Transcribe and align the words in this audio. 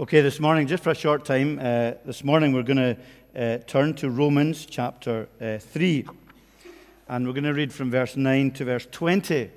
Okay, 0.00 0.22
this 0.22 0.40
morning, 0.40 0.66
just 0.66 0.82
for 0.82 0.92
a 0.92 0.94
short 0.94 1.26
time, 1.26 1.58
uh, 1.58 1.92
this 2.06 2.24
morning 2.24 2.54
we're 2.54 2.62
going 2.62 2.78
to 2.78 2.96
uh, 3.36 3.58
turn 3.66 3.92
to 3.96 4.08
Romans 4.08 4.64
chapter 4.64 5.28
uh, 5.42 5.58
3. 5.58 6.06
And 7.06 7.26
we're 7.26 7.34
going 7.34 7.44
to 7.44 7.52
read 7.52 7.70
from 7.70 7.90
verse 7.90 8.16
9 8.16 8.50
to 8.52 8.64
verse 8.64 8.88
20. 8.90 9.50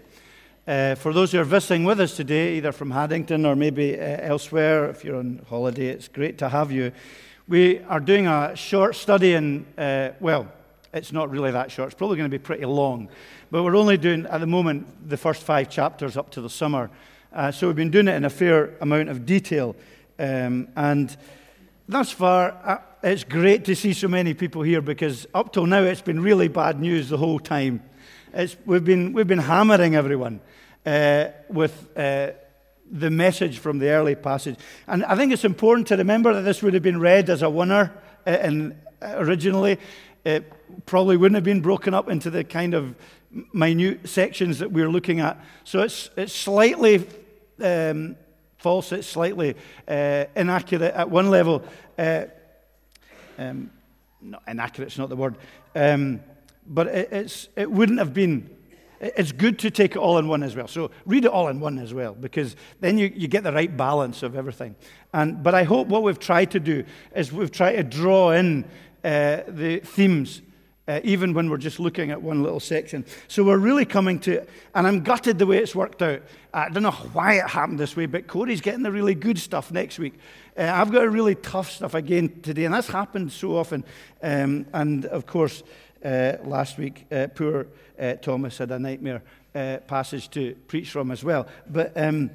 Uh, 0.67 0.95
for 0.95 1.13
those 1.13 1.31
who 1.31 1.39
are 1.39 1.45
visiting 1.45 1.85
with 1.85 2.01
us 2.01 2.17
today, 2.17 2.57
either 2.57 2.73
from 2.73 2.91
Haddington 2.91 3.45
or 3.45 3.55
maybe 3.55 3.97
uh, 3.97 4.03
elsewhere, 4.03 4.89
if 4.89 5.05
you're 5.05 5.15
on 5.15 5.45
holiday, 5.47 5.87
it's 5.87 6.09
great 6.09 6.37
to 6.39 6.49
have 6.49 6.73
you. 6.73 6.91
We 7.47 7.79
are 7.83 8.01
doing 8.01 8.27
a 8.27 8.53
short 8.53 8.97
study, 8.97 9.35
and 9.35 9.65
uh, 9.77 10.09
well, 10.19 10.51
it's 10.93 11.13
not 11.13 11.31
really 11.31 11.51
that 11.51 11.71
short. 11.71 11.87
It's 11.87 11.97
probably 11.97 12.17
going 12.17 12.29
to 12.29 12.37
be 12.37 12.43
pretty 12.43 12.65
long. 12.65 13.07
But 13.49 13.63
we're 13.63 13.77
only 13.77 13.95
doing, 13.95 14.25
at 14.25 14.41
the 14.41 14.47
moment, 14.47 15.07
the 15.07 15.15
first 15.15 15.43
five 15.43 15.69
chapters 15.69 16.17
up 16.17 16.31
to 16.31 16.41
the 16.41 16.49
summer. 16.49 16.89
so 17.53 17.67
we've 17.67 17.77
been 17.77 17.91
doing 17.91 18.09
it 18.09 18.15
in 18.15 18.25
a 18.25 18.29
fair 18.29 18.75
amount 18.81 19.07
of 19.07 19.25
detail. 19.25 19.73
Um, 20.19 20.67
and 20.75 21.15
thus 21.87 22.11
far, 22.11 22.57
uh, 22.63 22.77
it's 23.03 23.23
great 23.23 23.65
to 23.65 23.75
see 23.75 23.93
so 23.93 24.07
many 24.07 24.33
people 24.33 24.61
here 24.61 24.81
because 24.81 25.27
up 25.33 25.53
till 25.53 25.65
now 25.65 25.81
it's 25.81 26.01
been 26.01 26.21
really 26.21 26.47
bad 26.47 26.79
news 26.79 27.09
the 27.09 27.17
whole 27.17 27.39
time. 27.39 27.83
It's, 28.33 28.55
we've, 28.65 28.83
been, 28.83 29.13
we've 29.13 29.27
been 29.27 29.39
hammering 29.39 29.95
everyone 29.95 30.39
uh, 30.85 31.25
with 31.49 31.89
uh, 31.97 32.31
the 32.89 33.09
message 33.09 33.59
from 33.59 33.79
the 33.79 33.89
early 33.89 34.15
passage. 34.15 34.57
And 34.87 35.03
I 35.05 35.15
think 35.15 35.33
it's 35.33 35.45
important 35.45 35.87
to 35.87 35.97
remember 35.97 36.33
that 36.33 36.41
this 36.41 36.61
would 36.61 36.73
have 36.73 36.83
been 36.83 36.99
read 36.99 37.29
as 37.29 37.41
a 37.41 37.49
winner 37.49 37.91
uh, 38.25 38.29
and 38.29 38.75
originally. 39.01 39.79
It 40.25 40.51
probably 40.85 41.17
wouldn't 41.17 41.35
have 41.35 41.43
been 41.43 41.61
broken 41.61 41.93
up 41.93 42.09
into 42.09 42.29
the 42.29 42.43
kind 42.43 42.73
of 42.73 42.95
minute 43.51 44.07
sections 44.07 44.59
that 44.59 44.71
we're 44.71 44.89
looking 44.89 45.19
at. 45.19 45.43
So 45.63 45.81
it's, 45.81 46.09
it's 46.15 46.33
slightly 46.33 47.07
um, 47.61 48.15
false, 48.63 48.93
it's 48.93 49.07
slightly 49.07 49.55
uh, 49.87 50.25
inaccurate 50.35 50.93
at 50.95 51.09
one 51.09 51.29
level. 51.29 51.61
Uh, 51.97 52.23
um, 53.37 53.69
not 54.21 54.41
inaccurate, 54.47 54.87
it's 54.87 54.97
not 54.97 55.09
the 55.09 55.17
word. 55.17 55.35
Um, 55.75 56.21
but 56.65 56.87
it, 56.87 57.49
it 57.57 57.69
wouldn't 57.69 57.99
have 57.99 58.13
been. 58.13 58.49
It's 59.01 59.33
good 59.33 59.59
to 59.59 59.69
take 59.69 59.91
it 59.91 59.97
all 59.97 60.17
in 60.17 60.29
one 60.29 60.43
as 60.43 60.55
well. 60.55 60.69
So 60.69 60.91
read 61.05 61.25
it 61.25 61.31
all 61.31 61.49
in 61.49 61.59
one 61.59 61.77
as 61.77 61.93
well, 61.93 62.13
because 62.13 62.55
then 62.79 62.97
you, 62.97 63.11
you 63.13 63.27
get 63.27 63.43
the 63.43 63.51
right 63.51 63.75
balance 63.75 64.23
of 64.23 64.37
everything. 64.37 64.77
And, 65.13 65.43
but 65.43 65.53
I 65.53 65.63
hope 65.63 65.89
what 65.89 66.03
we've 66.03 66.19
tried 66.19 66.51
to 66.51 66.59
do 66.61 66.85
is 67.13 67.33
we've 67.33 67.51
tried 67.51 67.75
to 67.75 67.83
draw 67.83 68.31
in 68.31 68.63
uh, 69.03 69.41
the 69.45 69.81
themes 69.83 70.41
uh, 70.87 70.99
even 71.03 71.33
when 71.33 71.49
we're 71.49 71.57
just 71.57 71.79
looking 71.79 72.11
at 72.11 72.21
one 72.21 72.43
little 72.43 72.59
section. 72.59 73.05
So 73.27 73.43
we're 73.43 73.57
really 73.57 73.85
coming 73.85 74.19
to, 74.21 74.45
and 74.75 74.85
I'm 74.85 75.01
gutted 75.01 75.39
the 75.39 75.45
way 75.45 75.57
it's 75.57 75.73
worked 75.73 76.01
out. 76.01 76.21
I 76.53 76.69
don't 76.69 76.83
know 76.83 76.91
why 76.91 77.35
it 77.35 77.49
happened 77.49 77.79
this 77.79 77.95
way, 77.95 78.05
but 78.05 78.27
Corey's 78.27 78.61
getting 78.61 78.83
the 78.83 78.91
really 78.91 79.15
good 79.15 79.39
stuff 79.39 79.71
next 79.71 79.97
week. 79.97 80.13
Uh, 80.57 80.71
I've 80.73 80.91
got 80.91 81.03
a 81.03 81.09
really 81.09 81.35
tough 81.35 81.71
stuff 81.71 81.93
again 81.93 82.41
today, 82.41 82.65
and 82.65 82.73
that's 82.73 82.89
happened 82.89 83.31
so 83.31 83.57
often. 83.57 83.83
Um, 84.21 84.65
and 84.73 85.05
of 85.05 85.25
course, 85.25 85.63
uh, 86.03 86.33
last 86.43 86.77
week, 86.77 87.05
uh, 87.11 87.27
poor 87.33 87.67
uh, 87.97 88.13
Thomas 88.15 88.57
had 88.57 88.71
a 88.71 88.79
nightmare 88.79 89.23
uh, 89.55 89.77
passage 89.87 90.29
to 90.31 90.55
preach 90.67 90.91
from 90.91 91.11
as 91.11 91.23
well. 91.23 91.47
But 91.69 91.93
um, 91.95 92.29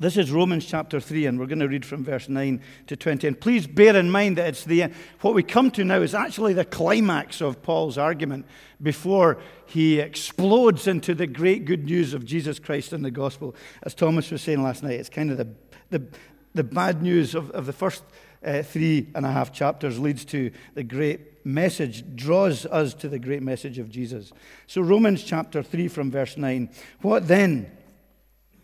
this 0.00 0.16
is 0.16 0.30
Romans 0.30 0.64
chapter 0.64 1.00
3, 1.00 1.26
and 1.26 1.40
we're 1.40 1.46
going 1.46 1.58
to 1.58 1.66
read 1.66 1.84
from 1.84 2.04
verse 2.04 2.28
9 2.28 2.60
to 2.86 2.96
20. 2.96 3.26
And 3.26 3.40
please 3.40 3.66
bear 3.66 3.96
in 3.96 4.10
mind 4.10 4.38
that 4.38 4.48
it's 4.48 4.64
the, 4.64 4.92
what 5.22 5.34
we 5.34 5.42
come 5.42 5.72
to 5.72 5.84
now 5.84 6.00
is 6.00 6.14
actually 6.14 6.52
the 6.52 6.64
climax 6.64 7.40
of 7.40 7.62
Paul's 7.62 7.98
argument 7.98 8.46
before 8.80 9.38
he 9.66 9.98
explodes 9.98 10.86
into 10.86 11.14
the 11.14 11.26
great 11.26 11.64
good 11.64 11.84
news 11.86 12.14
of 12.14 12.24
Jesus 12.24 12.60
Christ 12.60 12.92
and 12.92 13.04
the 13.04 13.10
gospel. 13.10 13.56
As 13.82 13.92
Thomas 13.92 14.30
was 14.30 14.40
saying 14.40 14.62
last 14.62 14.84
night, 14.84 15.00
it's 15.00 15.08
kind 15.08 15.32
of 15.32 15.36
the, 15.36 15.48
the, 15.90 16.04
the 16.54 16.64
bad 16.64 17.02
news 17.02 17.34
of, 17.34 17.50
of 17.50 17.66
the 17.66 17.72
first 17.72 18.04
uh, 18.44 18.62
three 18.62 19.08
and 19.16 19.26
a 19.26 19.32
half 19.32 19.52
chapters 19.52 19.98
leads 19.98 20.24
to 20.26 20.52
the 20.74 20.84
great 20.84 21.44
message, 21.44 22.04
draws 22.14 22.66
us 22.66 22.94
to 22.94 23.08
the 23.08 23.18
great 23.18 23.42
message 23.42 23.78
of 23.78 23.90
Jesus. 23.90 24.32
So, 24.68 24.80
Romans 24.80 25.24
chapter 25.24 25.60
3 25.60 25.88
from 25.88 26.12
verse 26.12 26.36
9. 26.36 26.70
What 27.00 27.26
then? 27.26 27.77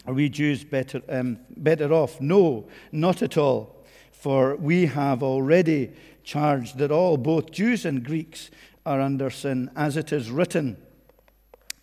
Are 0.07 0.15
we 0.15 0.29
Jews 0.29 0.65
better, 0.65 1.03
um, 1.09 1.39
better 1.57 1.93
off? 1.93 2.21
No, 2.21 2.69
not 2.93 3.23
at 3.23 3.39
all. 3.39 3.85
For 4.13 4.57
we 4.57 4.87
have 4.87 5.23
already 5.23 5.93
charged 6.23 6.79
that 6.79 6.91
all, 6.91 7.17
both 7.17 7.51
Jews 7.51 7.85
and 7.85 8.05
Greeks, 8.05 8.51
are 8.87 9.01
under 9.01 9.31
sin, 9.31 9.71
as 9.75 9.97
it 9.97 10.13
is 10.13 10.31
written 10.31 10.77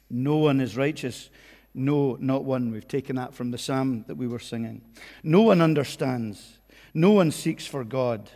No 0.09 0.37
one 0.37 0.59
is 0.61 0.77
righteous. 0.77 1.29
No, 1.73 2.17
not 2.19 2.43
one. 2.43 2.71
We've 2.71 2.87
taken 2.87 3.15
that 3.15 3.33
from 3.33 3.51
the 3.51 3.57
psalm 3.57 4.03
that 4.07 4.15
we 4.15 4.27
were 4.27 4.39
singing. 4.39 4.81
No 5.23 5.41
one 5.41 5.61
understands. 5.61 6.59
No 6.93 7.11
one 7.11 7.31
seeks 7.31 7.65
for 7.65 7.85
God. 7.85 8.29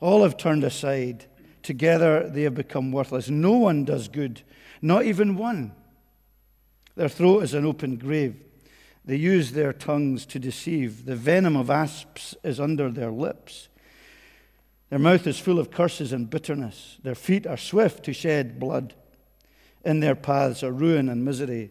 All 0.00 0.22
have 0.22 0.36
turned 0.36 0.62
aside. 0.62 1.26
Together 1.62 2.28
they 2.28 2.42
have 2.42 2.54
become 2.54 2.92
worthless. 2.92 3.28
No 3.28 3.52
one 3.52 3.84
does 3.84 4.08
good, 4.08 4.42
not 4.80 5.04
even 5.04 5.36
one. 5.36 5.72
Their 6.94 7.08
throat 7.08 7.42
is 7.42 7.54
an 7.54 7.64
open 7.64 7.96
grave. 7.96 8.36
They 9.08 9.16
use 9.16 9.52
their 9.52 9.72
tongues 9.72 10.26
to 10.26 10.38
deceive. 10.38 11.06
The 11.06 11.16
venom 11.16 11.56
of 11.56 11.70
asps 11.70 12.36
is 12.44 12.60
under 12.60 12.90
their 12.90 13.10
lips. 13.10 13.70
Their 14.90 14.98
mouth 14.98 15.26
is 15.26 15.38
full 15.38 15.58
of 15.58 15.70
curses 15.70 16.12
and 16.12 16.28
bitterness. 16.28 16.98
Their 17.02 17.14
feet 17.14 17.46
are 17.46 17.56
swift 17.56 18.04
to 18.04 18.12
shed 18.12 18.60
blood. 18.60 18.92
In 19.82 20.00
their 20.00 20.14
paths 20.14 20.62
are 20.62 20.72
ruin 20.72 21.08
and 21.08 21.24
misery, 21.24 21.70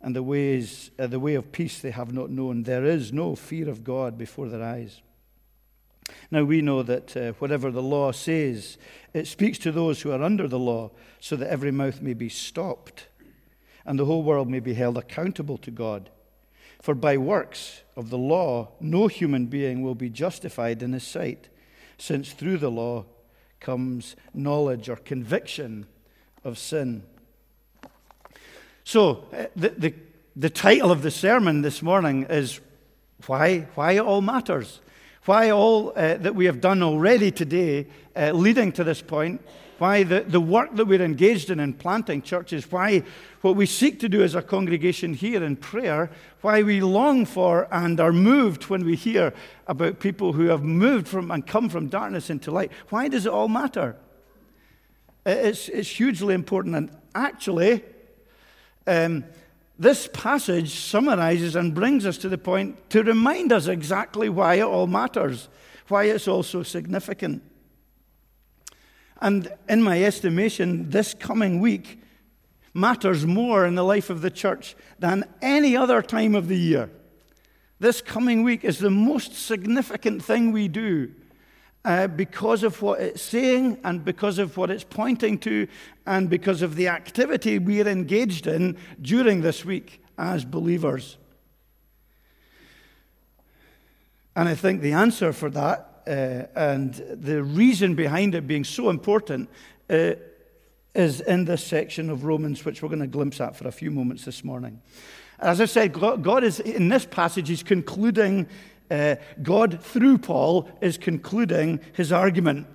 and 0.00 0.14
the, 0.14 0.22
ways, 0.22 0.92
uh, 1.00 1.08
the 1.08 1.18
way 1.18 1.34
of 1.34 1.50
peace 1.50 1.80
they 1.80 1.90
have 1.90 2.12
not 2.12 2.30
known. 2.30 2.62
There 2.62 2.84
is 2.84 3.12
no 3.12 3.34
fear 3.34 3.68
of 3.68 3.82
God 3.82 4.16
before 4.16 4.48
their 4.48 4.62
eyes. 4.62 5.02
Now 6.30 6.44
we 6.44 6.62
know 6.62 6.84
that 6.84 7.16
uh, 7.16 7.32
whatever 7.40 7.72
the 7.72 7.82
law 7.82 8.12
says, 8.12 8.78
it 9.12 9.26
speaks 9.26 9.58
to 9.58 9.72
those 9.72 10.02
who 10.02 10.12
are 10.12 10.22
under 10.22 10.46
the 10.46 10.60
law, 10.60 10.92
so 11.18 11.34
that 11.34 11.50
every 11.50 11.72
mouth 11.72 12.00
may 12.00 12.14
be 12.14 12.28
stopped, 12.28 13.08
and 13.84 13.98
the 13.98 14.04
whole 14.04 14.22
world 14.22 14.48
may 14.48 14.60
be 14.60 14.74
held 14.74 14.96
accountable 14.96 15.58
to 15.58 15.72
God. 15.72 16.10
For 16.80 16.94
by 16.94 17.16
works 17.16 17.82
of 17.96 18.10
the 18.10 18.18
law, 18.18 18.68
no 18.80 19.08
human 19.08 19.46
being 19.46 19.82
will 19.82 19.94
be 19.94 20.08
justified 20.08 20.82
in 20.82 20.92
his 20.92 21.04
sight, 21.04 21.48
since 21.98 22.32
through 22.32 22.58
the 22.58 22.70
law 22.70 23.04
comes 23.60 24.14
knowledge 24.32 24.88
or 24.88 24.96
conviction 24.96 25.86
of 26.44 26.58
sin. 26.58 27.02
So, 28.84 29.26
uh, 29.32 29.46
the, 29.56 29.70
the, 29.70 29.94
the 30.36 30.50
title 30.50 30.90
of 30.90 31.02
the 31.02 31.10
sermon 31.10 31.62
this 31.62 31.82
morning 31.82 32.26
is 32.30 32.60
Why, 33.26 33.66
why 33.74 33.92
It 33.92 34.00
All 34.00 34.22
Matters. 34.22 34.80
Why 35.24 35.50
all 35.50 35.92
uh, 35.94 36.16
that 36.16 36.34
we 36.34 36.46
have 36.46 36.62
done 36.62 36.82
already 36.82 37.30
today, 37.30 37.88
uh, 38.16 38.30
leading 38.30 38.72
to 38.72 38.84
this 38.84 39.02
point, 39.02 39.42
why 39.78 40.02
the, 40.02 40.20
the 40.20 40.40
work 40.40 40.74
that 40.74 40.86
we're 40.86 41.02
engaged 41.02 41.50
in 41.50 41.60
in 41.60 41.72
planting 41.72 42.20
churches, 42.20 42.70
why 42.70 43.02
what 43.40 43.56
we 43.56 43.64
seek 43.66 44.00
to 44.00 44.08
do 44.08 44.22
as 44.22 44.34
a 44.34 44.42
congregation 44.42 45.14
here 45.14 45.42
in 45.42 45.56
prayer, 45.56 46.10
why 46.40 46.62
we 46.62 46.80
long 46.80 47.24
for 47.24 47.68
and 47.70 48.00
are 48.00 48.12
moved 48.12 48.64
when 48.64 48.84
we 48.84 48.96
hear 48.96 49.32
about 49.68 50.00
people 50.00 50.32
who 50.32 50.46
have 50.46 50.62
moved 50.62 51.06
from 51.06 51.30
and 51.30 51.46
come 51.46 51.68
from 51.68 51.88
darkness 51.88 52.28
into 52.28 52.50
light. 52.50 52.72
Why 52.88 53.08
does 53.08 53.26
it 53.26 53.32
all 53.32 53.48
matter? 53.48 53.96
It's, 55.24 55.68
it's 55.68 55.90
hugely 55.90 56.34
important. 56.34 56.74
And 56.74 56.90
actually, 57.14 57.84
um, 58.86 59.24
this 59.78 60.08
passage 60.12 60.80
summarizes 60.80 61.54
and 61.54 61.72
brings 61.72 62.04
us 62.04 62.18
to 62.18 62.28
the 62.28 62.38
point 62.38 62.90
to 62.90 63.04
remind 63.04 63.52
us 63.52 63.68
exactly 63.68 64.28
why 64.28 64.54
it 64.54 64.62
all 64.62 64.88
matters, 64.88 65.48
why 65.86 66.04
it's 66.04 66.26
all 66.26 66.42
so 66.42 66.64
significant. 66.64 67.42
And 69.20 69.52
in 69.68 69.82
my 69.82 70.02
estimation, 70.02 70.90
this 70.90 71.14
coming 71.14 71.60
week 71.60 72.00
matters 72.72 73.26
more 73.26 73.66
in 73.66 73.74
the 73.74 73.84
life 73.84 74.10
of 74.10 74.20
the 74.20 74.30
church 74.30 74.76
than 74.98 75.24
any 75.42 75.76
other 75.76 76.02
time 76.02 76.34
of 76.34 76.48
the 76.48 76.56
year. 76.56 76.90
This 77.80 78.00
coming 78.00 78.42
week 78.42 78.64
is 78.64 78.78
the 78.78 78.90
most 78.90 79.34
significant 79.34 80.22
thing 80.22 80.52
we 80.52 80.68
do 80.68 81.12
uh, 81.84 82.06
because 82.08 82.62
of 82.62 82.82
what 82.82 83.00
it's 83.00 83.22
saying 83.22 83.78
and 83.84 84.04
because 84.04 84.38
of 84.38 84.56
what 84.56 84.70
it's 84.70 84.84
pointing 84.84 85.38
to 85.38 85.66
and 86.06 86.28
because 86.28 86.62
of 86.62 86.76
the 86.76 86.88
activity 86.88 87.58
we 87.58 87.80
are 87.80 87.88
engaged 87.88 88.46
in 88.46 88.76
during 89.00 89.40
this 89.40 89.64
week 89.64 90.02
as 90.16 90.44
believers. 90.44 91.16
And 94.34 94.48
I 94.48 94.54
think 94.54 94.82
the 94.82 94.92
answer 94.92 95.32
for 95.32 95.50
that 95.50 95.87
and 96.08 96.94
the 96.94 97.42
reason 97.42 97.94
behind 97.94 98.34
it 98.34 98.46
being 98.46 98.64
so 98.64 98.90
important 98.90 99.48
uh, 99.90 100.12
is 100.94 101.20
in 101.20 101.44
this 101.44 101.62
section 101.62 102.10
of 102.10 102.24
Romans, 102.24 102.64
which 102.64 102.82
we're 102.82 102.88
going 102.88 103.00
to 103.00 103.06
glimpse 103.06 103.40
at 103.40 103.56
for 103.56 103.68
a 103.68 103.72
few 103.72 103.90
moments 103.90 104.24
this 104.24 104.42
morning. 104.42 104.80
As 105.38 105.60
I 105.60 105.66
said, 105.66 105.92
God 105.92 106.42
is, 106.42 106.58
in 106.60 106.88
this 106.88 107.06
passage, 107.06 107.48
he's 107.48 107.62
concluding, 107.62 108.48
uh, 108.90 109.16
God 109.42 109.80
through 109.82 110.18
Paul 110.18 110.68
is 110.80 110.98
concluding 110.98 111.80
his 111.92 112.10
argument. 112.10 112.66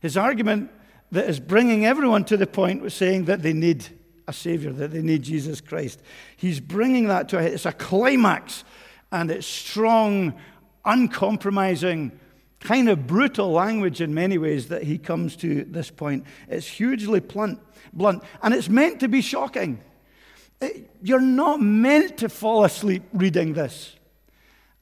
His 0.00 0.16
argument 0.16 0.70
that 1.12 1.28
is 1.28 1.38
bringing 1.38 1.86
everyone 1.86 2.24
to 2.24 2.36
the 2.36 2.46
point 2.46 2.84
of 2.84 2.92
saying 2.92 3.26
that 3.26 3.42
they 3.42 3.52
need 3.52 3.86
a 4.26 4.32
Savior, 4.32 4.72
that 4.72 4.90
they 4.90 5.02
need 5.02 5.22
Jesus 5.22 5.60
Christ. 5.60 6.00
He's 6.36 6.58
bringing 6.58 7.08
that 7.08 7.28
to 7.28 7.38
a, 7.38 7.42
it's 7.42 7.66
a 7.66 7.72
climax 7.72 8.64
and 9.12 9.30
it's 9.30 9.46
strong 9.46 10.34
uncompromising, 10.84 12.18
kind 12.62 12.88
of 12.88 13.06
brutal 13.06 13.50
language 13.52 14.00
in 14.00 14.14
many 14.14 14.38
ways 14.38 14.68
that 14.68 14.82
he 14.84 14.98
comes 14.98 15.36
to 15.36 15.64
this 15.64 15.90
point. 15.90 16.24
It's 16.48 16.66
hugely 16.66 17.20
blunt, 17.20 17.60
blunt 17.92 18.22
and 18.42 18.54
it's 18.54 18.68
meant 18.68 19.00
to 19.00 19.08
be 19.08 19.20
shocking. 19.20 19.80
Eh, 20.60 20.82
you're 21.02 21.20
not 21.20 21.60
meant 21.60 22.18
to 22.18 22.28
fall 22.28 22.64
asleep 22.64 23.02
reading 23.12 23.54
this. 23.54 23.96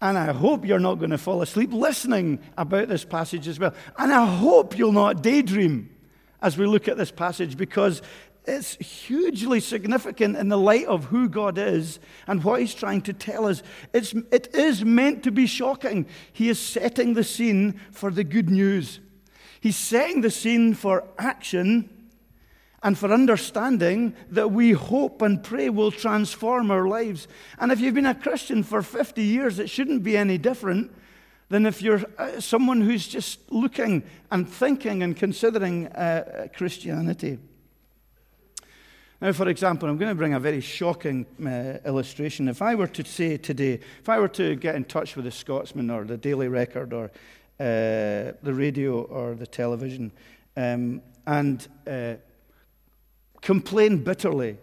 And 0.03 0.17
I 0.17 0.33
hope 0.33 0.65
you're 0.65 0.79
not 0.79 0.95
going 0.95 1.11
to 1.11 1.19
fall 1.19 1.43
asleep 1.43 1.73
listening 1.73 2.41
about 2.57 2.89
this 2.89 3.05
passage 3.05 3.47
as 3.49 3.59
well. 3.59 3.75
And 3.99 4.13
I 4.13 4.25
hope 4.25 4.79
you'll 4.79 4.93
not 4.93 5.23
daydream 5.23 5.95
as 6.41 6.57
we 6.57 6.67
look 6.67 6.89
at 6.89 6.97
this 6.97 7.11
passage 7.11 7.57
because 7.57 8.01
it's 8.47 8.77
hugely 8.77 9.61
significant 9.61 10.37
in 10.37 10.49
the 10.49 10.57
light 10.57 10.87
of 10.87 11.07
who 11.07 11.29
God 11.29 11.59
is 11.59 11.99
and 12.27 12.43
what 12.43 12.61
He's 12.61 12.75
trying 12.75 13.03
to 13.03 13.13
tell 13.13 13.47
us. 13.47 13.63
It's, 13.93 14.13
it 14.33 14.55
is 14.55 14.85
meant 14.85 15.23
to 15.25 15.31
be 15.31 15.47
shocking. 15.47 16.07
He 16.33 16.49
is 16.49 16.59
setting 16.59 17.15
the 17.15 17.25
scene 17.25 17.81
for 17.91 18.11
the 18.11 18.25
good 18.25 18.51
news, 18.51 19.01
He's 19.61 19.77
setting 19.77 20.23
the 20.23 20.31
scene 20.31 20.75
for 20.75 21.05
action 21.19 21.91
and 22.83 22.97
for 22.97 23.13
understanding 23.13 24.15
that 24.31 24.53
we 24.53 24.73
hope 24.73 25.21
and 25.21 25.43
pray 25.45 25.69
will 25.69 25.91
transform 25.91 26.71
our 26.71 26.89
lives. 26.89 27.29
And 27.59 27.71
if 27.71 27.79
you've 27.79 27.95
been 27.95 28.07
a 28.07 28.15
Christian 28.15 28.63
for 28.63 28.81
50 28.81 29.23
years, 29.23 29.59
it 29.59 29.69
shouldn't 29.69 30.03
be 30.03 30.17
any 30.17 30.39
different 30.39 30.91
than 31.51 31.67
if 31.67 31.83
you're 31.83 32.01
uh, 32.17 32.41
someone 32.41 32.81
who's 32.81 33.07
just 33.07 33.53
looking 33.53 34.03
and 34.31 34.49
thinking 34.49 35.03
and 35.03 35.15
considering 35.15 35.89
uh, 35.89 36.47
Christianity. 36.57 37.39
Now, 39.21 39.33
for 39.33 39.49
example, 39.51 39.87
I'm 39.87 39.99
going 39.99 40.09
to 40.09 40.15
bring 40.15 40.33
a 40.33 40.41
very 40.41 40.63
shocking 40.63 41.27
uh, 41.45 41.87
illustration. 41.87 42.49
If 42.49 42.63
I 42.63 42.75
were 42.75 42.87
to 42.87 43.05
say 43.05 43.37
today, 43.37 43.81
if 44.01 44.09
I 44.09 44.19
were 44.19 44.29
to 44.29 44.55
get 44.57 44.77
in 44.77 44.85
touch 44.85 45.15
with 45.15 45.27
the 45.27 45.31
Scotsman 45.31 45.91
or 45.91 46.05
the 46.05 46.17
Daily 46.17 46.49
Record 46.49 46.95
or 46.95 47.11
uh, 47.61 48.33
the 48.43 48.55
radio 48.55 49.03
or 49.03 49.35
the 49.35 49.47
television 49.47 50.11
um, 50.57 51.03
and 51.27 51.69
uh, 51.87 52.15
complain 53.43 54.03
bitterly 54.03 54.57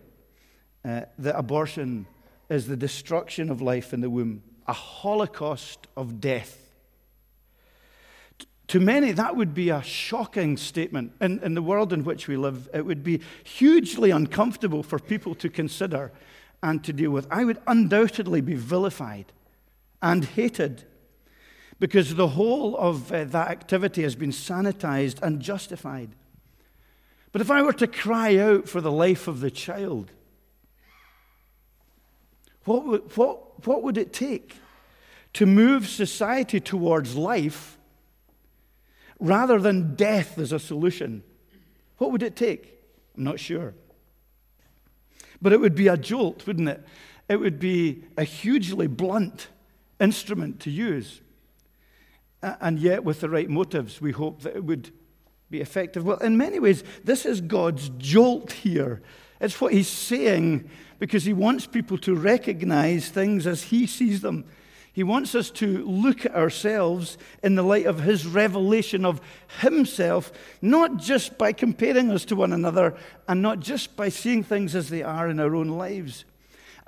uh, 0.84 1.02
that 1.20 1.38
abortion 1.38 2.08
is 2.50 2.66
the 2.66 2.78
destruction 2.78 3.52
of 3.52 3.62
life 3.62 3.94
in 3.94 4.02
the 4.02 4.10
womb, 4.10 4.42
a 4.68 4.74
holocaust 4.74 5.86
of 5.96 6.20
death, 6.20 6.67
to 8.68 8.80
many, 8.80 9.14
that 9.14 9.36
would 9.36 9.54
be 9.54 9.70
a 9.70 9.82
shocking 9.82 10.58
statement. 10.58 11.14
In, 11.22 11.40
in 11.40 11.54
the 11.54 11.62
world 11.62 11.94
in 11.94 12.04
which 12.04 12.28
we 12.28 12.36
live, 12.36 12.68
it 12.74 12.86
would 12.86 13.04
be 13.04 13.22
hugely 13.44 14.12
uncomfortable 14.12 14.84
for 14.84 15.00
people 15.00 15.36
to 15.36 15.50
consider 15.50 16.12
and 16.62 16.84
to 16.84 16.92
deal 16.92 17.12
with. 17.12 17.28
I 17.32 17.46
would 17.46 17.60
undoubtedly 17.66 18.42
be 18.42 18.56
vilified 18.56 19.32
and 20.02 20.26
hated 20.26 20.84
because 21.80 22.16
the 22.16 22.30
whole 22.30 22.76
of 22.78 23.12
uh, 23.12 23.24
that 23.26 23.50
activity 23.50 24.02
has 24.04 24.16
been 24.16 24.32
sanitized 24.32 25.22
and 25.22 25.40
justified. 25.40 26.10
But 27.32 27.42
if 27.42 27.52
I 27.52 27.62
were 27.62 27.74
to 27.74 27.88
cry 27.88 28.38
out 28.38 28.68
for 28.68 28.82
the 28.82 28.92
life 28.92 29.28
of 29.28 29.42
the 29.42 29.52
child, 29.52 30.12
what 32.66 32.86
would, 32.86 33.16
what, 33.16 33.66
what 33.66 33.84
would 33.84 33.98
it 33.98 34.12
take 34.12 34.56
to 35.34 35.46
move 35.46 35.88
society 35.88 36.60
towards 36.60 37.16
life? 37.16 37.77
Rather 39.20 39.60
than 39.60 39.96
death 39.96 40.38
as 40.38 40.52
a 40.52 40.60
solution, 40.60 41.24
what 41.98 42.12
would 42.12 42.24
it 42.24 42.36
take? 42.36 42.80
I'm 43.16 43.24
not 43.24 43.40
sure. 43.40 43.74
But 45.42 45.54
it 45.54 45.60
would 45.60 45.76
be 45.76 45.88
a 45.88 45.98
jolt, 45.98 46.46
wouldn't 46.48 46.70
it? 46.70 46.84
It 47.30 47.38
would 47.38 47.60
be 47.60 48.04
a 48.18 48.24
hugely 48.24 48.88
blunt 48.88 49.50
instrument 50.00 50.60
to 50.62 50.72
use. 50.72 51.22
And 52.42 52.80
yet, 52.80 53.04
with 53.04 53.22
the 53.22 53.30
right 53.30 53.50
motives, 53.50 54.00
we 54.00 54.12
hope 54.12 54.42
that 54.44 54.56
it 54.56 54.64
would 54.64 54.92
be 55.50 55.62
effective. 55.62 56.06
Well, 56.06 56.18
in 56.18 56.38
many 56.38 56.60
ways, 56.60 56.84
this 57.04 57.26
is 57.26 57.42
God's 57.42 57.90
jolt 57.98 58.52
here. 58.52 59.02
It's 59.42 59.60
what 59.60 59.74
He's 59.74 59.88
saying 59.88 60.70
because 61.00 61.26
He 61.26 61.34
wants 61.34 61.66
people 61.68 61.98
to 62.00 62.16
recognize 62.16 63.10
things 63.10 63.48
as 63.48 63.64
He 63.64 63.88
sees 63.88 64.22
them 64.22 64.46
he 64.98 65.04
wants 65.04 65.36
us 65.36 65.52
to 65.52 65.86
look 65.86 66.26
at 66.26 66.34
ourselves 66.34 67.20
in 67.44 67.54
the 67.54 67.62
light 67.62 67.86
of 67.86 68.00
his 68.00 68.26
revelation 68.26 69.06
of 69.06 69.22
himself, 69.60 70.32
not 70.60 70.98
just 70.98 71.38
by 71.38 71.54
comparing 71.54 72.10
us 72.10 72.26
to 72.26 72.36
one 72.36 72.52
another 72.52 72.98
and 73.28 73.40
not 73.40 73.60
just 73.60 73.96
by 73.96 74.10
seeing 74.10 74.42
things 74.42 74.74
as 74.74 74.90
they 74.90 75.04
are 75.04 75.30
in 75.30 75.40
our 75.40 75.56
own 75.56 75.68
lives. 75.68 76.26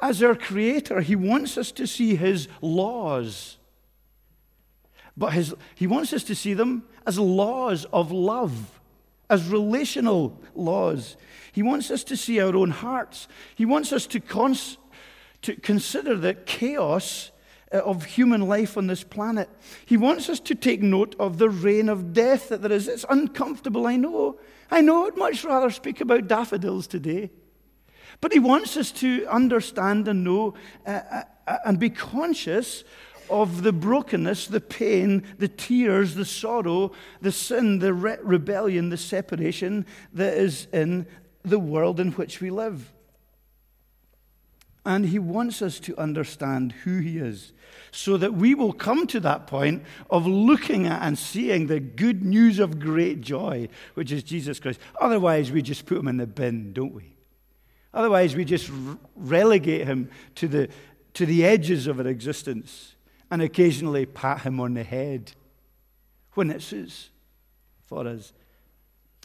As 0.02 0.24
our 0.24 0.34
creator, 0.34 1.02
he 1.02 1.16
wants 1.16 1.56
us 1.56 1.72
to 1.74 1.86
see 1.86 2.16
his 2.16 2.48
laws. 2.62 3.60
But 5.16 5.34
his, 5.34 5.54
he 5.76 5.86
wants 5.86 6.12
us 6.12 6.24
to 6.24 6.34
see 6.34 6.56
them 6.56 6.86
as 7.06 7.20
laws 7.20 7.86
of 7.94 8.12
love, 8.12 8.80
as 9.30 9.48
relational 9.48 10.36
laws. 10.56 11.16
He 11.52 11.62
wants 11.62 11.92
us 11.92 12.04
to 12.06 12.18
see 12.18 12.40
our 12.40 12.56
own 12.56 12.72
hearts. 12.72 13.28
He 13.54 13.66
wants 13.66 13.94
us 13.94 14.08
to, 14.08 14.20
cons- 14.20 14.80
to 15.44 15.56
consider 15.58 16.16
that 16.16 16.48
chaos 16.48 17.30
of 17.71 18.06
human 18.06 18.42
life 18.42 18.77
on 18.77 18.88
this 18.88 19.04
planet. 19.04 19.50
He 19.86 19.98
wants 19.98 20.30
us 20.30 20.39
to 20.42 20.56
take 20.56 20.81
note 20.81 21.16
of 21.19 21.38
the 21.38 21.50
reign 21.50 21.89
of 21.89 22.13
death 22.13 22.50
that 22.50 22.62
there 22.62 22.71
is. 22.71 22.88
It's 22.88 23.06
uncomfortable, 23.10 23.86
I 23.86 23.95
know. 23.95 24.39
I 24.71 24.81
know 24.81 25.06
I'd 25.06 25.18
much 25.18 25.44
rather 25.44 25.69
speak 25.69 26.01
about 26.01 26.27
daffodils 26.27 26.88
today. 26.88 27.31
But 28.21 28.33
he 28.33 28.39
wants 28.39 28.75
us 28.75 28.92
to 28.94 29.25
understand 29.27 30.07
and 30.07 30.24
know 30.24 30.56
uh, 30.86 30.89
uh, 30.89 31.24
uh, 31.48 31.57
and 31.66 31.80
be 31.80 31.89
conscious 31.89 32.83
of 33.30 33.62
the 33.62 33.72
brokenness, 33.72 34.48
the 34.48 34.60
pain, 34.60 35.24
the 35.38 35.48
tears, 35.48 36.15
the 36.15 36.25
sorrow, 36.25 36.92
the 37.22 37.31
sin, 37.31 37.80
the 37.80 37.94
re- 37.94 38.18
rebellion, 38.22 38.89
the 38.89 38.98
separation 38.98 39.86
that 40.13 40.33
is 40.33 40.68
in 40.74 41.06
the 41.44 41.60
world 41.60 42.00
in 42.00 42.12
which 42.13 42.42
we 42.42 42.50
live. 42.50 42.92
And 44.86 45.08
he 45.08 45.20
wants 45.20 45.62
us 45.62 45.80
to 45.81 45.98
understand 45.98 46.72
who 46.84 47.00
he 47.00 47.18
is 47.18 47.54
so 47.92 48.18
that 48.18 48.34
we 48.34 48.56
will 48.56 48.74
come 48.74 49.08
to 49.08 49.20
that 49.20 49.48
point 49.48 49.84
of 50.10 50.26
looking 50.26 50.88
at 50.88 51.02
and 51.02 51.18
seeing 51.18 51.68
the 51.68 51.80
good 51.80 52.24
news 52.24 52.60
of 52.60 52.80
great 52.80 53.22
joy, 53.22 53.68
which 53.96 54.12
is 54.12 54.24
Jesus 54.24 54.60
Christ. 54.60 54.80
Otherwise, 55.00 55.52
we 55.52 55.62
just 55.62 55.86
put 55.86 55.98
him 55.98 56.08
in 56.08 56.18
the 56.18 56.28
bin, 56.28 56.74
don't 56.74 56.94
we? 56.94 57.16
Otherwise, 57.94 58.36
we 58.36 58.46
just 58.46 58.72
relegate 59.16 59.88
him 59.88 60.10
to 60.36 60.48
the, 60.48 60.70
to 61.16 61.25
the 61.25 61.44
edges 61.44 61.88
of 61.88 62.00
our 62.00 62.08
existence 62.08 62.96
and 63.32 63.42
occasionally 63.42 64.06
pat 64.06 64.42
him 64.42 64.60
on 64.60 64.75
the 64.75 64.84
head 64.84 65.32
when 66.34 66.51
it 66.51 66.62
suits 66.62 67.10
for 67.88 68.08
us. 68.08 68.34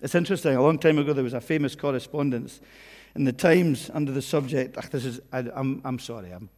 It's 0.03 0.15
interesting. 0.15 0.57
A 0.57 0.63
long 0.63 0.79
time 0.79 0.99
ago, 0.99 1.13
there 1.13 1.25
was 1.25 1.35
a 1.35 1.41
famous 1.41 1.77
correspondence 1.77 2.61
in 3.15 3.25
the 3.25 3.33
Times 3.33 3.91
under 3.93 4.13
the 4.13 4.23
subject. 4.23 4.91
This 4.91 5.05
is, 5.05 5.21
I, 5.33 5.41
am 5.41 5.53
I'm, 5.55 5.83
I'm 5.85 5.99
sorry, 5.99 6.31
I'm, 6.31 6.49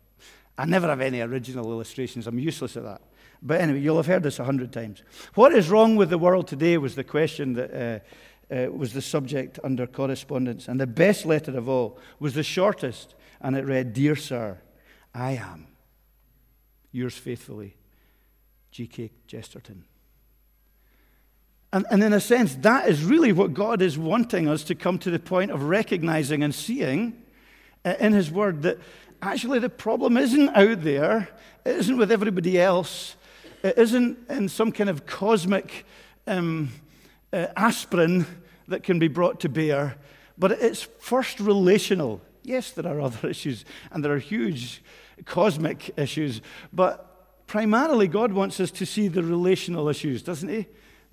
I 0.58 0.64
never 0.64 0.88
have 0.88 1.00
any 1.00 1.20
original 1.20 1.70
illustrations. 1.70 2.26
I'm 2.26 2.38
useless 2.38 2.76
at 2.76 2.84
that. 2.84 3.02
But 3.42 3.60
anyway, 3.60 3.80
you'll 3.80 3.96
have 3.96 4.06
heard 4.06 4.22
this 4.22 4.38
a 4.38 4.44
hundred 4.44 4.72
times. 4.72 5.02
What 5.34 5.52
is 5.52 5.68
wrong 5.68 5.96
with 5.96 6.10
the 6.10 6.18
world 6.18 6.48
today 6.48 6.78
was 6.78 6.94
the 6.94 7.04
question 7.04 7.52
that 7.54 8.02
uh, 8.50 8.54
uh, 8.54 8.70
was 8.70 8.92
the 8.92 9.02
subject 9.02 9.58
under 9.64 9.86
correspondence. 9.86 10.68
And 10.68 10.80
the 10.80 10.86
best 10.86 11.26
letter 11.26 11.56
of 11.56 11.68
all 11.68 11.98
was 12.18 12.34
the 12.34 12.42
shortest, 12.42 13.14
and 13.40 13.56
it 13.56 13.64
read 13.64 13.92
Dear 13.92 14.16
Sir, 14.16 14.58
I 15.14 15.32
am 15.32 15.66
yours 16.92 17.16
faithfully, 17.16 17.76
G.K. 18.70 19.10
Chesterton. 19.26 19.84
And, 21.72 21.84
and 21.90 22.02
in 22.02 22.12
a 22.12 22.20
sense, 22.20 22.54
that 22.56 22.88
is 22.88 23.04
really 23.04 23.32
what 23.32 23.52
God 23.52 23.82
is 23.82 23.98
wanting 23.98 24.48
us 24.48 24.62
to 24.64 24.74
come 24.74 24.98
to 25.00 25.10
the 25.10 25.18
point 25.18 25.50
of 25.50 25.64
recognizing 25.64 26.42
and 26.42 26.54
seeing 26.54 27.22
uh, 27.84 27.94
in 27.98 28.12
His 28.12 28.30
Word 28.30 28.62
that 28.62 28.78
actually 29.20 29.58
the 29.58 29.68
problem 29.68 30.16
isn't 30.16 30.50
out 30.50 30.82
there, 30.82 31.28
it 31.64 31.76
isn't 31.76 31.96
with 31.96 32.12
everybody 32.12 32.60
else, 32.60 33.16
it 33.62 33.76
isn't 33.78 34.18
in 34.30 34.48
some 34.48 34.70
kind 34.70 34.88
of 34.88 35.06
cosmic 35.06 35.84
um, 36.26 36.70
uh, 37.32 37.46
aspirin 37.56 38.26
that 38.68 38.82
can 38.82 38.98
be 38.98 39.08
brought 39.08 39.40
to 39.40 39.48
bear, 39.48 39.96
but 40.38 40.52
it's 40.52 40.82
first 41.00 41.40
relational. 41.40 42.20
Yes, 42.42 42.70
there 42.70 42.86
are 42.86 43.00
other 43.00 43.28
issues, 43.30 43.64
and 43.90 44.04
there 44.04 44.12
are 44.12 44.18
huge 44.18 44.82
cosmic 45.24 45.90
issues, 45.98 46.40
but 46.72 47.46
primarily 47.46 48.06
God 48.06 48.32
wants 48.32 48.60
us 48.60 48.70
to 48.72 48.86
see 48.86 49.08
the 49.08 49.22
relational 49.22 49.88
issues, 49.88 50.22
doesn't 50.22 50.48
He? 50.48 50.66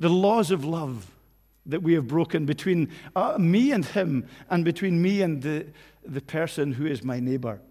The 0.04 0.10
laws 0.10 0.52
of 0.52 0.66
love 0.66 1.10
that 1.66 1.82
we 1.82 1.94
have 1.94 2.10
broken 2.10 2.46
between 2.46 2.90
uh, 3.16 3.38
me 3.40 3.72
and 3.72 3.86
him 3.86 4.28
and 4.50 4.66
between 4.66 5.02
me 5.02 5.22
and 5.22 5.42
the, 5.42 5.66
the 6.06 6.20
person 6.20 6.74
who 6.74 6.86
is 6.86 7.06
my 7.06 7.22
neighbor. 7.22 7.62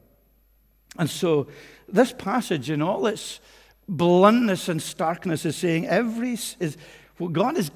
And 0.98 1.10
so, 1.10 1.48
this 1.88 2.10
passage, 2.14 2.70
in 2.70 2.80
all 2.80 3.06
its 3.06 3.38
bluntness 3.86 4.70
and 4.70 4.80
starkness, 4.80 5.44
is 5.44 5.56
saying 5.56 5.86
every 5.86 6.32
is 6.32 6.78
what 7.18 7.34
God 7.34 7.58
is, 7.58 7.70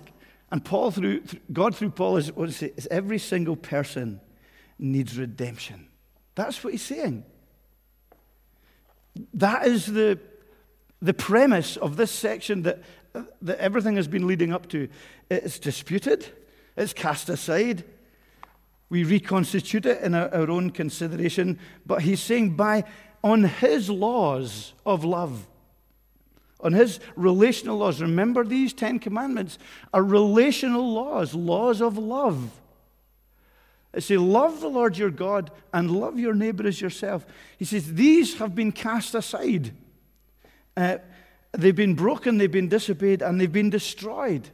and 0.50 0.64
Paul 0.64 0.90
through 0.90 1.22
God 1.52 1.76
through 1.76 1.90
Paul 1.90 2.16
is 2.16 2.32
what 2.32 2.48
is 2.48 2.88
every 2.90 3.18
single 3.18 3.56
person 3.56 4.22
needs 4.78 5.18
redemption. 5.18 5.88
That's 6.34 6.64
what 6.64 6.72
he's 6.72 6.82
saying. 6.82 7.24
That 9.34 9.66
is 9.66 9.84
the 9.84 10.18
the 11.02 11.14
premise 11.14 11.76
of 11.76 11.96
this 11.96 12.10
section 12.10 12.62
that, 12.62 12.82
that 13.42 13.58
everything 13.58 13.96
has 13.96 14.08
been 14.08 14.26
leading 14.26 14.52
up 14.52 14.68
to 14.70 14.88
it's 15.30 15.58
disputed, 15.58 16.26
it's 16.76 16.92
cast 16.92 17.28
aside. 17.28 17.84
We 18.88 19.02
reconstitute 19.02 19.86
it 19.86 20.02
in 20.02 20.14
our, 20.14 20.32
our 20.32 20.50
own 20.50 20.70
consideration, 20.70 21.58
but 21.84 22.02
he's 22.02 22.20
saying 22.20 22.56
by 22.56 22.84
on 23.24 23.42
his 23.42 23.90
laws 23.90 24.72
of 24.84 25.04
love, 25.04 25.48
on 26.60 26.72
his 26.72 27.00
relational 27.16 27.78
laws. 27.78 28.00
Remember, 28.00 28.44
these 28.44 28.72
Ten 28.72 29.00
Commandments 29.00 29.58
are 29.92 30.02
relational 30.02 30.92
laws, 30.92 31.34
laws 31.34 31.80
of 31.82 31.98
love. 31.98 32.50
It 33.92 34.02
says, 34.02 34.20
Love 34.20 34.60
the 34.60 34.68
Lord 34.68 34.96
your 34.96 35.10
God 35.10 35.50
and 35.72 35.90
love 35.90 36.18
your 36.18 36.34
neighbor 36.34 36.66
as 36.66 36.80
yourself. 36.80 37.26
He 37.58 37.64
says, 37.64 37.94
These 37.94 38.36
have 38.36 38.54
been 38.54 38.70
cast 38.70 39.14
aside. 39.14 39.72
Uh, 40.76 40.98
they've 41.58 41.74
been 41.74 41.94
broken, 41.94 42.38
they've 42.38 42.50
been 42.50 42.68
disobeyed, 42.68 43.22
and 43.22 43.40
they've 43.40 43.52
been 43.52 43.70
destroyed. 43.70 44.50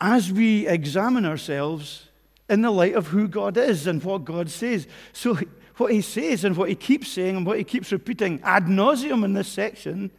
As 0.00 0.32
we 0.32 0.66
examine 0.68 1.24
ourselves 1.24 2.08
in 2.48 2.62
the 2.62 2.70
light 2.70 2.94
of 2.94 3.08
who 3.08 3.28
God 3.28 3.56
is 3.56 3.86
and 3.86 4.02
what 4.02 4.24
God 4.24 4.50
says. 4.50 4.86
So, 5.12 5.38
what 5.76 5.92
he 5.92 6.00
says 6.00 6.44
and 6.44 6.56
what 6.56 6.68
he 6.68 6.74
keeps 6.74 7.08
saying 7.08 7.36
and 7.36 7.46
what 7.46 7.58
he 7.58 7.64
keeps 7.64 7.92
repeating 7.92 8.40
ad 8.42 8.64
nauseum 8.64 9.24
in 9.24 9.34
this 9.34 9.48
section 9.48 10.10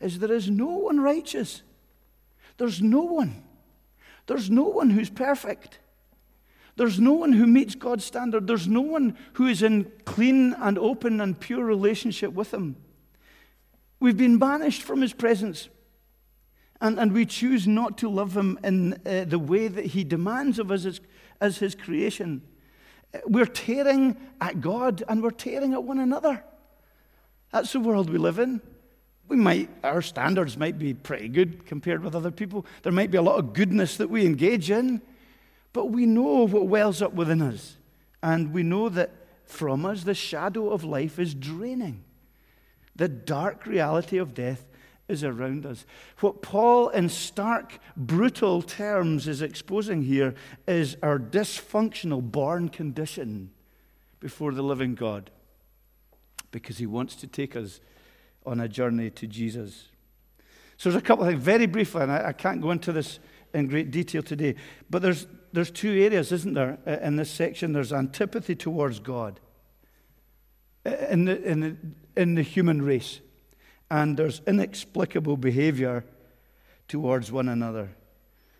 is 0.00 0.18
there 0.18 0.32
is 0.32 0.48
no 0.48 0.66
one 0.66 1.00
righteous. 1.00 1.62
There's 2.56 2.80
no 2.80 3.02
one. 3.02 3.42
There's 4.26 4.50
no 4.50 4.64
one 4.64 4.90
who's 4.90 5.10
perfect. 5.10 5.78
There's 6.76 7.00
no 7.00 7.14
one 7.14 7.32
who 7.32 7.46
meets 7.46 7.74
God's 7.74 8.04
standard. 8.04 8.46
There's 8.46 8.68
no 8.68 8.82
one 8.82 9.16
who 9.32 9.46
is 9.46 9.62
in 9.62 9.90
clean 10.04 10.54
and 10.58 10.78
open 10.78 11.20
and 11.20 11.38
pure 11.38 11.64
relationship 11.64 12.32
with 12.32 12.54
Him. 12.54 12.76
We've 14.00 14.16
been 14.16 14.38
banished 14.38 14.82
from 14.82 15.00
His 15.00 15.12
presence. 15.12 15.68
And, 16.80 16.98
and 16.98 17.12
we 17.12 17.26
choose 17.26 17.66
not 17.66 17.98
to 17.98 18.08
love 18.08 18.36
Him 18.36 18.58
in 18.62 18.94
uh, 19.04 19.24
the 19.24 19.38
way 19.38 19.68
that 19.68 19.86
He 19.86 20.04
demands 20.04 20.58
of 20.58 20.70
us 20.70 20.84
as, 20.84 21.00
as 21.40 21.58
His 21.58 21.74
creation. 21.74 22.42
We're 23.26 23.46
tearing 23.46 24.16
at 24.40 24.60
God 24.60 25.02
and 25.08 25.22
we're 25.22 25.30
tearing 25.30 25.72
at 25.72 25.82
one 25.82 25.98
another. 25.98 26.44
That's 27.52 27.72
the 27.72 27.80
world 27.80 28.10
we 28.10 28.18
live 28.18 28.38
in. 28.38 28.60
We 29.26 29.36
might, 29.36 29.70
our 29.82 30.02
standards 30.02 30.56
might 30.56 30.78
be 30.78 30.94
pretty 30.94 31.28
good 31.28 31.66
compared 31.66 32.02
with 32.02 32.14
other 32.14 32.30
people. 32.30 32.64
There 32.82 32.92
might 32.92 33.10
be 33.10 33.18
a 33.18 33.22
lot 33.22 33.38
of 33.38 33.52
goodness 33.52 33.96
that 33.96 34.08
we 34.08 34.24
engage 34.24 34.70
in, 34.70 35.02
but 35.72 35.86
we 35.86 36.06
know 36.06 36.46
what 36.46 36.66
wells 36.66 37.02
up 37.02 37.12
within 37.12 37.42
us. 37.42 37.76
And 38.22 38.52
we 38.52 38.62
know 38.62 38.88
that 38.90 39.10
from 39.44 39.84
us, 39.84 40.04
the 40.04 40.14
shadow 40.14 40.70
of 40.70 40.84
life 40.84 41.18
is 41.18 41.34
draining. 41.34 42.04
The 42.98 43.08
dark 43.08 43.64
reality 43.64 44.18
of 44.18 44.34
death 44.34 44.66
is 45.08 45.24
around 45.24 45.64
us. 45.64 45.86
What 46.18 46.42
Paul, 46.42 46.90
in 46.90 47.08
stark, 47.08 47.78
brutal 47.96 48.60
terms, 48.60 49.26
is 49.26 49.40
exposing 49.40 50.02
here 50.02 50.34
is 50.66 50.96
our 51.02 51.18
dysfunctional 51.18 52.20
born 52.20 52.68
condition 52.68 53.50
before 54.20 54.52
the 54.52 54.62
living 54.62 54.94
God, 54.94 55.30
because 56.50 56.78
he 56.78 56.86
wants 56.86 57.14
to 57.16 57.26
take 57.26 57.56
us 57.56 57.80
on 58.44 58.60
a 58.60 58.68
journey 58.68 59.10
to 59.10 59.26
Jesus. 59.26 59.86
So 60.76 60.90
there's 60.90 61.00
a 61.00 61.06
couple 61.06 61.24
of 61.24 61.30
things, 61.30 61.42
very 61.42 61.66
briefly, 61.66 62.02
and 62.02 62.12
I, 62.12 62.28
I 62.28 62.32
can't 62.32 62.60
go 62.60 62.72
into 62.72 62.92
this 62.92 63.20
in 63.54 63.68
great 63.68 63.92
detail 63.92 64.22
today, 64.22 64.56
but 64.90 65.02
there's, 65.02 65.26
there's 65.52 65.70
two 65.70 65.92
areas, 65.92 66.32
isn't 66.32 66.54
there, 66.54 66.78
in 67.02 67.16
this 67.16 67.30
section? 67.30 67.72
There's 67.72 67.92
antipathy 67.92 68.56
towards 68.56 68.98
God 68.98 69.40
in 70.84 71.24
the, 71.24 71.42
in 71.42 71.60
the, 71.60 71.76
in 72.18 72.34
the 72.34 72.42
human 72.42 72.82
race, 72.82 73.20
and 73.90 74.16
there's 74.16 74.42
inexplicable 74.44 75.36
behavior 75.36 76.04
towards 76.88 77.30
one 77.30 77.48
another. 77.48 77.90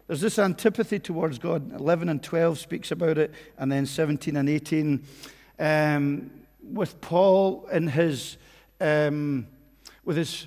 There's 0.06 0.20
this 0.20 0.38
antipathy 0.38 1.00
towards 1.00 1.38
God. 1.40 1.72
11 1.72 2.08
and 2.08 2.22
12 2.22 2.58
speaks 2.60 2.92
about 2.92 3.18
it, 3.18 3.32
and 3.58 3.70
then 3.70 3.84
17 3.84 4.36
and 4.36 4.48
18. 4.48 5.04
Um, 5.58 6.30
with 6.62 7.00
Paul 7.00 7.66
in 7.72 7.88
his 7.88 8.36
um, 8.80 9.48
with 10.04 10.16
his 10.16 10.46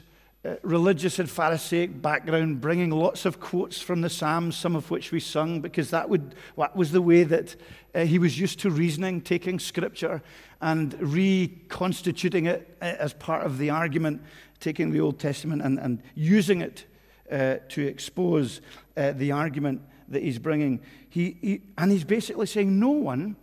religious 0.63 1.19
and 1.19 1.29
Pharisaic 1.29 2.01
background, 2.01 2.61
bringing 2.61 2.89
lots 2.89 3.25
of 3.25 3.39
quotes 3.39 3.79
from 3.79 4.01
the 4.01 4.09
Psalms, 4.09 4.55
some 4.55 4.75
of 4.75 4.89
which 4.89 5.11
we 5.11 5.19
sung, 5.19 5.61
because 5.61 5.91
that, 5.91 6.09
would, 6.09 6.33
that 6.57 6.75
was 6.75 6.91
the 6.91 7.01
way 7.01 7.23
that 7.23 7.55
uh, 7.93 8.05
he 8.05 8.17
was 8.17 8.39
used 8.39 8.59
to 8.59 8.71
reasoning, 8.71 9.21
taking 9.21 9.59
scripture 9.59 10.21
and 10.59 10.95
reconstituting 10.99 12.47
it 12.47 12.75
uh, 12.81 12.85
as 12.85 13.13
part 13.13 13.45
of 13.45 13.59
the 13.59 13.69
argument, 13.69 14.21
taking 14.59 14.91
the 14.91 14.99
Old 14.99 15.19
Testament 15.19 15.61
and, 15.61 15.79
and 15.79 16.01
using 16.15 16.61
it 16.61 16.85
uh, 17.31 17.57
to 17.69 17.85
expose 17.85 18.61
uh, 18.97 19.11
the 19.11 19.31
argument 19.31 19.81
that 20.07 20.23
he's 20.23 20.39
bringing. 20.39 20.81
He, 21.07 21.37
he, 21.41 21.61
and 21.77 21.91
he's 21.91 22.03
basically 22.03 22.47
saying, 22.47 22.79
no 22.79 22.89
one, 22.89 23.35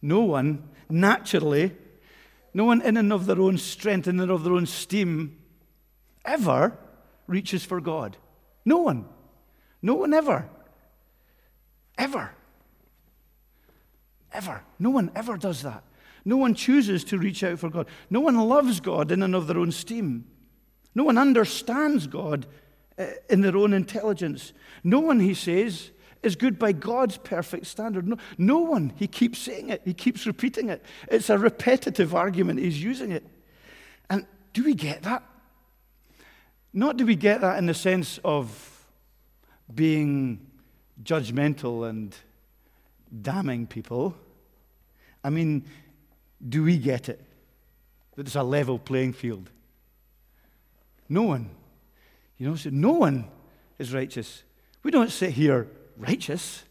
no 0.00 0.20
one 0.20 0.68
naturally 0.90 1.72
no 2.54 2.64
one 2.64 2.82
in 2.82 2.96
and 2.96 3.12
of 3.12 3.26
their 3.26 3.40
own 3.40 3.58
strength, 3.58 4.08
in 4.08 4.20
and 4.20 4.30
of 4.30 4.44
their 4.44 4.52
own 4.52 4.66
steam, 4.66 5.38
ever 6.24 6.76
reaches 7.26 7.64
for 7.64 7.80
God. 7.80 8.16
No 8.64 8.78
one. 8.78 9.06
No 9.80 9.94
one 9.94 10.12
ever. 10.12 10.48
Ever. 11.98 12.30
Ever. 14.32 14.62
No 14.78 14.90
one 14.90 15.10
ever 15.14 15.36
does 15.36 15.62
that. 15.62 15.82
No 16.24 16.36
one 16.36 16.54
chooses 16.54 17.04
to 17.04 17.18
reach 17.18 17.42
out 17.42 17.58
for 17.58 17.68
God. 17.68 17.88
No 18.08 18.20
one 18.20 18.36
loves 18.36 18.80
God 18.80 19.10
in 19.10 19.22
and 19.22 19.34
of 19.34 19.46
their 19.46 19.58
own 19.58 19.72
steam. 19.72 20.26
No 20.94 21.04
one 21.04 21.18
understands 21.18 22.06
God 22.06 22.46
uh, 22.98 23.06
in 23.28 23.40
their 23.40 23.56
own 23.56 23.72
intelligence. 23.72 24.52
No 24.84 25.00
one, 25.00 25.20
he 25.20 25.34
says, 25.34 25.90
is 26.22 26.36
good 26.36 26.58
by 26.58 26.72
God's 26.72 27.16
perfect 27.18 27.66
standard. 27.66 28.06
No, 28.06 28.16
no 28.38 28.58
one, 28.58 28.92
he 28.96 29.06
keeps 29.06 29.38
saying 29.38 29.70
it, 29.70 29.82
he 29.84 29.94
keeps 29.94 30.26
repeating 30.26 30.68
it. 30.68 30.84
It's 31.08 31.30
a 31.30 31.38
repetitive 31.38 32.14
argument, 32.14 32.60
he's 32.60 32.82
using 32.82 33.10
it. 33.10 33.26
And 34.08 34.26
do 34.52 34.64
we 34.64 34.74
get 34.74 35.02
that? 35.02 35.22
Not 36.72 36.96
do 36.96 37.04
we 37.04 37.16
get 37.16 37.40
that 37.40 37.58
in 37.58 37.66
the 37.66 37.74
sense 37.74 38.18
of 38.24 38.86
being 39.74 40.46
judgmental 41.02 41.88
and 41.88 42.14
damning 43.20 43.66
people. 43.66 44.14
I 45.24 45.30
mean, 45.30 45.64
do 46.46 46.62
we 46.62 46.78
get 46.78 47.08
it? 47.08 47.20
That 48.16 48.26
it's 48.26 48.36
a 48.36 48.42
level 48.42 48.78
playing 48.78 49.12
field. 49.12 49.50
No 51.08 51.22
one. 51.22 51.50
You 52.38 52.48
know, 52.48 52.56
so 52.56 52.70
no 52.70 52.92
one 52.92 53.26
is 53.78 53.92
righteous. 53.92 54.42
We 54.82 54.90
don't 54.90 55.10
sit 55.10 55.30
here 55.30 55.68
righteous. 55.96 56.64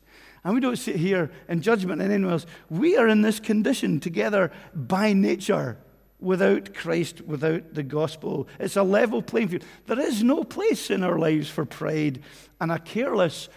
And 0.44 0.54
we 0.54 0.60
don't 0.60 0.78
sit 0.78 0.96
here 0.96 1.32
in 1.48 1.62
judgment 1.62 2.02
and 2.02 2.12
anyone 2.12 2.34
else. 2.34 2.46
We 2.70 2.98
are 2.98 3.08
in 3.08 3.22
this 3.22 3.40
condition 3.40 4.00
together 4.00 4.52
by 4.74 5.14
nature 5.14 5.78
without 6.20 6.74
Christ, 6.74 7.22
without 7.22 7.74
the 7.74 7.84
gospel. 7.84 8.48
It's 8.60 8.76
a 8.76 8.84
level 8.84 9.22
playing 9.22 9.50
field. 9.50 9.66
There 9.88 10.00
is 10.00 10.24
no 10.24 10.44
place 10.44 10.90
in 10.90 11.04
our 11.04 11.20
lives 11.20 11.50
for 11.50 11.66
pride 11.66 12.22
and 12.60 12.72
a 12.72 12.80
careless 12.80 13.50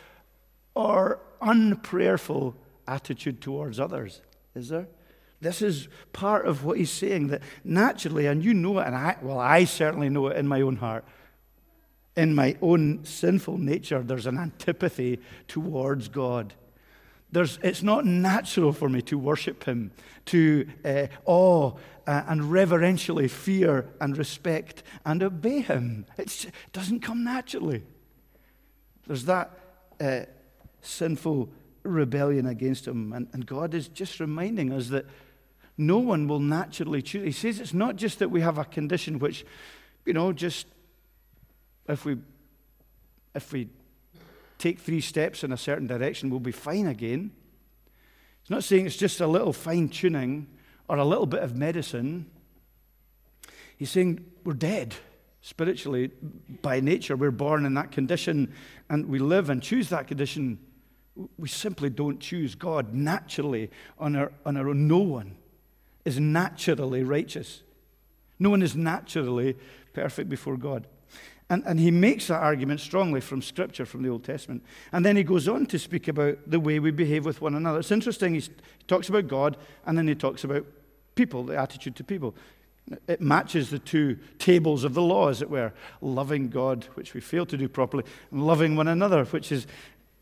or 0.74 1.20
unprayerful 1.40 2.54
attitude 2.86 3.40
towards 3.40 3.78
others, 3.80 4.20
is 4.54 4.68
there? 4.68 4.88
This 5.40 5.60
is 5.62 5.88
part 6.12 6.46
of 6.46 6.64
what 6.64 6.78
he's 6.78 6.90
saying 6.90 7.28
that 7.28 7.42
naturally, 7.64 8.26
and 8.26 8.42
you 8.42 8.54
know 8.54 8.78
it, 8.78 8.86
and 8.86 8.96
I, 8.96 9.16
well, 9.20 9.38
I 9.38 9.64
certainly 9.64 10.08
know 10.08 10.28
it 10.28 10.36
in 10.36 10.48
my 10.48 10.62
own 10.62 10.76
heart 10.76 11.04
in 12.16 12.34
my 12.34 12.56
own 12.62 13.04
sinful 13.04 13.58
nature, 13.58 14.02
there's 14.02 14.26
an 14.26 14.38
antipathy 14.38 15.20
towards 15.48 16.08
God. 16.08 16.54
There's, 17.32 17.58
it's 17.62 17.82
not 17.82 18.06
natural 18.06 18.72
for 18.72 18.88
me 18.88 19.02
to 19.02 19.18
worship 19.18 19.64
Him, 19.64 19.90
to 20.26 20.68
uh, 20.84 21.06
awe 21.24 21.72
uh, 22.06 22.22
and 22.28 22.52
reverentially 22.52 23.26
fear 23.26 23.88
and 24.00 24.16
respect 24.16 24.84
and 25.04 25.22
obey 25.22 25.60
Him. 25.60 26.06
It's, 26.16 26.44
it 26.44 26.52
doesn't 26.72 27.00
come 27.00 27.24
naturally. 27.24 27.82
There's 29.06 29.24
that 29.24 29.50
uh, 30.00 30.20
sinful 30.82 31.48
rebellion 31.82 32.46
against 32.46 32.86
Him. 32.86 33.12
And, 33.12 33.28
and 33.32 33.44
God 33.44 33.74
is 33.74 33.88
just 33.88 34.20
reminding 34.20 34.72
us 34.72 34.88
that 34.88 35.06
no 35.76 35.98
one 35.98 36.28
will 36.28 36.38
naturally 36.38 37.02
choose. 37.02 37.24
He 37.24 37.32
says 37.32 37.58
it's 37.58 37.74
not 37.74 37.96
just 37.96 38.20
that 38.20 38.30
we 38.30 38.42
have 38.42 38.58
a 38.58 38.64
condition 38.64 39.18
which, 39.18 39.44
you 40.06 40.12
know, 40.12 40.32
just 40.32 40.66
if 41.88 42.04
we, 42.04 42.16
if 43.34 43.52
we 43.52 43.68
take 44.58 44.78
three 44.78 45.00
steps 45.00 45.44
in 45.44 45.52
a 45.52 45.56
certain 45.56 45.86
direction, 45.86 46.30
we'll 46.30 46.40
be 46.40 46.52
fine 46.52 46.86
again. 46.86 47.30
He's 48.42 48.50
not 48.50 48.64
saying 48.64 48.86
it's 48.86 48.96
just 48.96 49.20
a 49.20 49.26
little 49.26 49.52
fine 49.52 49.88
tuning 49.88 50.46
or 50.88 50.96
a 50.96 51.04
little 51.04 51.26
bit 51.26 51.42
of 51.42 51.54
medicine. 51.56 52.30
He's 53.76 53.90
saying 53.90 54.24
we're 54.44 54.52
dead 54.52 54.94
spiritually 55.40 56.10
by 56.62 56.80
nature. 56.80 57.16
We're 57.16 57.30
born 57.30 57.66
in 57.66 57.74
that 57.74 57.92
condition 57.92 58.52
and 58.88 59.08
we 59.08 59.18
live 59.18 59.50
and 59.50 59.62
choose 59.62 59.88
that 59.90 60.06
condition. 60.08 60.58
We 61.38 61.48
simply 61.48 61.90
don't 61.90 62.20
choose 62.20 62.54
God 62.54 62.94
naturally 62.94 63.70
on 63.98 64.16
our, 64.16 64.32
on 64.44 64.56
our 64.56 64.68
own. 64.68 64.88
No 64.88 64.98
one 64.98 65.36
is 66.04 66.20
naturally 66.20 67.02
righteous. 67.02 67.62
No 68.38 68.50
one 68.50 68.62
is 68.62 68.74
naturally 68.74 69.56
perfect 69.92 70.28
before 70.28 70.56
God. 70.56 70.86
And, 71.50 71.62
and 71.66 71.78
he 71.78 71.90
makes 71.90 72.28
that 72.28 72.40
argument 72.40 72.80
strongly 72.80 73.20
from 73.20 73.42
Scripture, 73.42 73.84
from 73.84 74.02
the 74.02 74.08
Old 74.08 74.24
Testament. 74.24 74.64
And 74.92 75.04
then 75.04 75.16
he 75.16 75.22
goes 75.22 75.46
on 75.46 75.66
to 75.66 75.78
speak 75.78 76.08
about 76.08 76.38
the 76.46 76.58
way 76.58 76.78
we 76.78 76.90
behave 76.90 77.26
with 77.26 77.42
one 77.42 77.54
another. 77.54 77.80
It's 77.80 77.90
interesting, 77.90 78.34
he 78.34 78.42
talks 78.86 79.08
about 79.08 79.28
God, 79.28 79.56
and 79.84 79.96
then 79.96 80.08
he 80.08 80.14
talks 80.14 80.44
about 80.44 80.64
people, 81.14 81.44
the 81.44 81.56
attitude 81.56 81.96
to 81.96 82.04
people. 82.04 82.34
It 83.06 83.20
matches 83.20 83.70
the 83.70 83.78
two 83.78 84.18
tables 84.38 84.84
of 84.84 84.94
the 84.94 85.02
law, 85.02 85.28
as 85.28 85.42
it 85.42 85.50
were 85.50 85.72
loving 86.00 86.48
God, 86.48 86.86
which 86.94 87.14
we 87.14 87.20
fail 87.20 87.46
to 87.46 87.56
do 87.56 87.68
properly, 87.68 88.04
and 88.30 88.46
loving 88.46 88.74
one 88.74 88.88
another, 88.88 89.24
which 89.26 89.52
is 89.52 89.66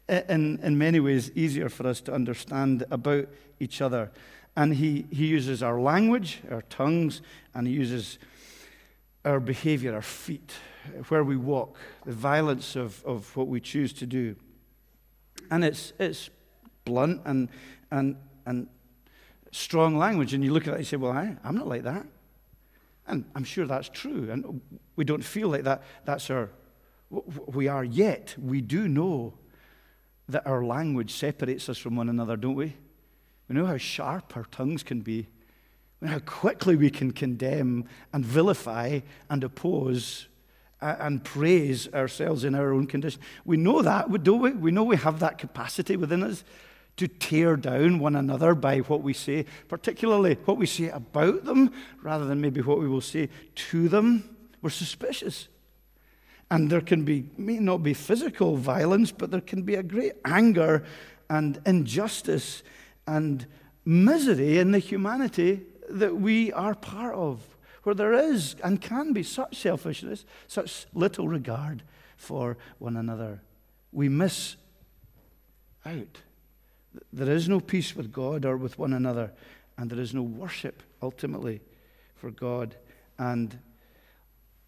in, 0.09 0.59
in 0.63 0.77
many 0.77 1.01
ways 1.01 1.31
easier 1.35 1.69
for 1.69 1.87
us 1.87 2.01
to 2.03 2.13
understand 2.13 2.85
about 2.91 3.29
each 3.61 3.81
other. 3.81 4.11
And 4.57 4.75
he, 4.75 5.07
he 5.11 5.27
uses 5.27 5.63
our 5.63 5.81
language, 5.81 6.41
our 6.51 6.63
tongues, 6.63 7.23
and 7.55 7.67
he 7.67 7.73
uses 7.73 8.19
our 9.25 9.41
behavior, 9.41 9.95
our 9.95 10.03
feet, 10.03 10.53
where 11.09 11.25
we 11.25 11.37
walk, 11.37 11.77
the 12.05 12.13
violence 12.13 12.77
of, 12.77 13.05
of 13.05 13.37
what 13.37 13.49
we 13.49 13.61
choose 13.61 13.93
to 13.95 14.07
do. 14.07 14.37
And 15.51 15.65
it's, 15.65 15.93
it's 15.99 16.31
blunt 16.85 17.23
and, 17.25 17.49
and, 17.91 18.17
and 18.47 18.69
strong 19.51 19.97
language. 19.97 20.35
And 20.35 20.45
you 20.45 20.53
look 20.53 20.65
at 20.65 20.69
it 20.69 20.73
and 20.73 20.81
you 20.81 20.85
say, 20.85 20.97
Well, 20.97 21.13
I, 21.13 21.37
I'm 21.45 21.55
not 21.55 21.69
like 21.69 21.83
that. 21.83 22.07
And 23.07 23.25
I'm 23.35 23.45
sure 23.45 23.67
that's 23.67 23.89
true. 23.89 24.31
And 24.31 24.61
we 24.97 25.05
don't 25.05 25.25
feel 25.25 25.49
like 25.49 25.65
that. 25.65 25.83
That's 26.05 26.31
our, 26.31 26.51
we 27.11 27.69
are 27.69 27.85
yet. 27.85 28.35
We 28.39 28.61
do 28.61 28.89
know 28.89 29.35
that 30.29 30.47
our 30.47 30.65
language 30.65 31.13
separates 31.13 31.69
us 31.69 31.79
from 31.79 31.97
one 31.97 32.09
another, 32.09 32.37
don't 32.37 32.55
we? 32.55 32.75
We 33.49 33.57
know 33.57 33.67
how 33.67 33.77
sharp 33.77 34.37
our 34.37 34.45
tongues 34.45 34.83
can 34.83 35.01
be. 35.01 35.27
We 36.01 36.07
know 36.07 36.15
how 36.15 36.19
quickly 36.21 36.77
we 36.77 36.91
can 36.91 37.13
condemn 37.13 37.87
and 38.13 38.25
vilify 38.25 39.01
and 39.29 39.45
oppose 39.45 40.29
and 40.83 41.23
praise 41.25 41.89
ourselves 41.95 42.45
in 42.45 42.55
our 42.55 42.73
own 42.73 42.87
condition. 42.87 43.21
We 43.45 43.57
know 43.57 43.83
that, 43.83 44.23
don't 44.23 44.41
we? 44.41 44.51
We 44.51 44.71
know 44.71 44.83
we 44.83 44.97
have 44.97 45.21
that 45.21 45.39
capacity 45.39 45.97
within 45.97 46.23
us 46.23 46.45
to 46.97 47.09
tear 47.09 47.57
down 47.57 47.99
one 47.99 48.17
another 48.17 48.55
by 48.55 48.79
what 48.79 49.03
we 49.03 49.15
say, 49.15 49.47
particularly 49.69 50.37
what 50.45 50.59
we 50.59 50.67
say 50.67 50.89
about 50.89 51.45
them, 51.45 51.73
rather 52.03 52.27
than 52.27 52.41
maybe 52.41 52.61
what 52.61 52.79
we 52.79 52.89
will 52.89 53.01
say 53.01 53.29
to 53.55 53.89
them. 53.89 54.37
We're 54.61 54.71
suspicious. 54.71 55.49
And 56.51 56.69
there 56.69 56.83
can 56.83 57.05
be, 57.05 57.31
may 57.39 57.59
not 57.59 57.83
be 57.83 57.95
physical 57.95 58.57
violence, 58.57 59.11
but 59.11 59.31
there 59.31 59.41
can 59.41 59.63
be 59.63 59.77
a 59.77 59.83
great 59.83 60.13
anger 60.25 60.85
and 61.31 61.61
injustice 61.65 62.63
and 63.07 63.47
misery 63.87 64.59
in 64.59 64.73
the 64.73 64.79
humanity 64.79 65.63
that 65.89 66.17
we 66.17 66.53
are 66.53 66.75
part 66.75 67.15
of, 67.15 67.41
where 67.83 67.95
there 67.95 68.13
is 68.13 68.57
and 68.63 68.81
can 68.81 69.13
be 69.13 69.23
such 69.23 69.57
selfishness, 69.57 70.25
such 70.47 70.87
little 70.95 71.29
regard 71.29 71.83
for 72.17 72.57
one 72.79 72.97
another. 72.97 73.43
We 73.93 74.09
miss 74.09 74.57
out. 75.85 76.21
There 77.13 77.35
is 77.35 77.49
no 77.49 77.61
peace 77.61 77.97
with 77.97 78.13
God 78.13 78.45
or 78.45 78.57
with 78.57 78.79
one 78.79 78.93
another, 78.93 79.33
and 79.77 79.91
there 79.91 80.01
is 80.01 80.15
no 80.15 80.23
worship 80.23 80.83
ultimately 81.03 81.61
for 82.15 82.31
God 82.31 82.77
and 83.19 83.59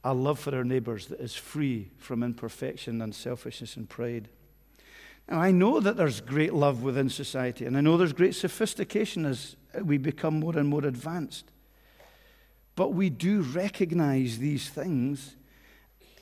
a 0.02 0.12
love 0.12 0.38
for 0.38 0.54
our 0.54 0.64
neighbors 0.64 1.06
that 1.06 1.20
is 1.20 1.34
free 1.34 1.90
from 1.96 2.22
imperfection 2.22 3.00
and 3.00 3.14
selfishness 3.14 3.76
and 3.76 3.88
pride. 3.88 4.28
Now, 5.28 5.40
I 5.40 5.50
know 5.50 5.80
that 5.80 5.96
there's 5.96 6.20
great 6.20 6.52
love 6.52 6.82
within 6.82 7.08
society, 7.08 7.64
and 7.64 7.76
I 7.76 7.80
know 7.80 7.96
there's 7.96 8.12
great 8.12 8.34
sophistication 8.34 9.24
as 9.24 9.56
we 9.82 9.96
become 9.96 10.40
more 10.40 10.58
and 10.58 10.68
more 10.68 10.84
advanced. 10.84 11.50
But 12.76 12.92
we 12.92 13.10
do 13.10 13.42
recognize 13.42 14.38
these 14.38 14.68
things, 14.68 15.36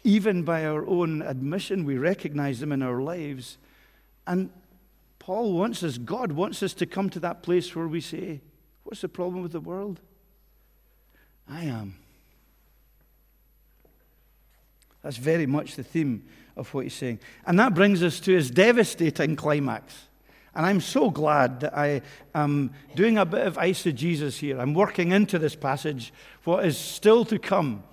even 0.04 0.42
by 0.42 0.66
our 0.66 0.87
own 0.87 1.23
admission, 1.23 1.85
we 1.85 1.97
recognize 1.97 2.61
them 2.61 2.73
in 2.73 2.82
our 2.82 3.00
lives. 3.00 3.59
And 4.27 4.50
Paul 5.18 5.53
wants 5.53 5.83
us, 5.83 5.98
God 5.98 6.33
wants 6.33 6.62
us 6.62 6.74
to 6.74 6.87
come 6.87 7.09
to 7.11 7.20
that 7.20 7.42
place 7.42 7.74
where 7.74 7.88
we 7.88 8.00
say, 8.00 8.40
What's 8.85 9.00
the 9.00 9.09
problem 9.09 9.42
with 9.42 9.53
the 9.53 9.61
world? 9.61 10.00
I 11.48 11.64
am. 11.64 11.94
That's 15.03 15.16
very 15.16 15.46
much 15.46 15.77
the 15.77 15.83
theme 15.83 16.24
of 16.57 16.72
what 16.74 16.85
he's 16.85 16.94
saying. 16.94 17.20
And 17.46 17.59
that 17.59 17.74
brings 17.74 18.03
us 18.03 18.20
to 18.20 18.33
his 18.33 18.50
devastating 18.50 19.37
climax. 19.37 20.09
And 20.55 20.67
I'm 20.67 20.81
so 20.81 21.11
glad 21.11 21.61
that 21.61 21.77
I 21.77 22.03
am 22.35 22.73
doing 22.95 23.17
a 23.17 23.25
bit 23.25 23.47
of 23.47 23.57
eisegesis 23.57 24.38
here. 24.38 24.61
I'm 24.61 24.75
working 24.75 25.12
into 25.12 25.38
this 25.38 25.55
passage 25.55 26.12
what 26.45 26.67
is 26.67 26.77
still 26.77 27.25
to 27.27 27.38
come. 27.38 27.85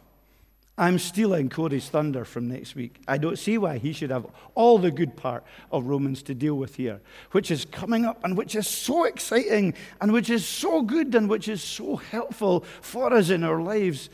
I'm 0.77 0.97
stealing 0.97 1.49
Corey's 1.49 1.89
thunder 1.89 2.23
from 2.23 2.47
next 2.47 2.73
week. 2.73 3.01
I 3.05 3.17
don't 3.17 3.37
see 3.37 3.57
why 3.57 3.79
he 3.79 3.91
should 3.91 4.11
have 4.11 4.25
all 4.55 4.77
the 4.77 4.91
good 4.91 5.17
part 5.17 5.43
of 5.73 5.85
Romans 5.85 6.23
to 6.23 6.33
deal 6.33 6.55
with 6.55 6.75
here, 6.75 7.01
which 7.31 7.51
is 7.51 7.65
coming 7.65 8.05
up 8.05 8.23
and 8.23 8.37
which 8.37 8.55
is 8.55 8.65
so 8.65 9.03
exciting 9.03 9.73
and 9.99 10.13
which 10.13 10.29
is 10.29 10.45
so 10.45 10.81
good 10.81 11.13
and 11.15 11.29
which 11.29 11.49
is 11.49 11.61
so 11.61 11.97
helpful 11.97 12.61
for 12.79 13.11
us 13.13 13.29
in 13.29 13.43
our 13.43 13.61
lives, 13.61 14.09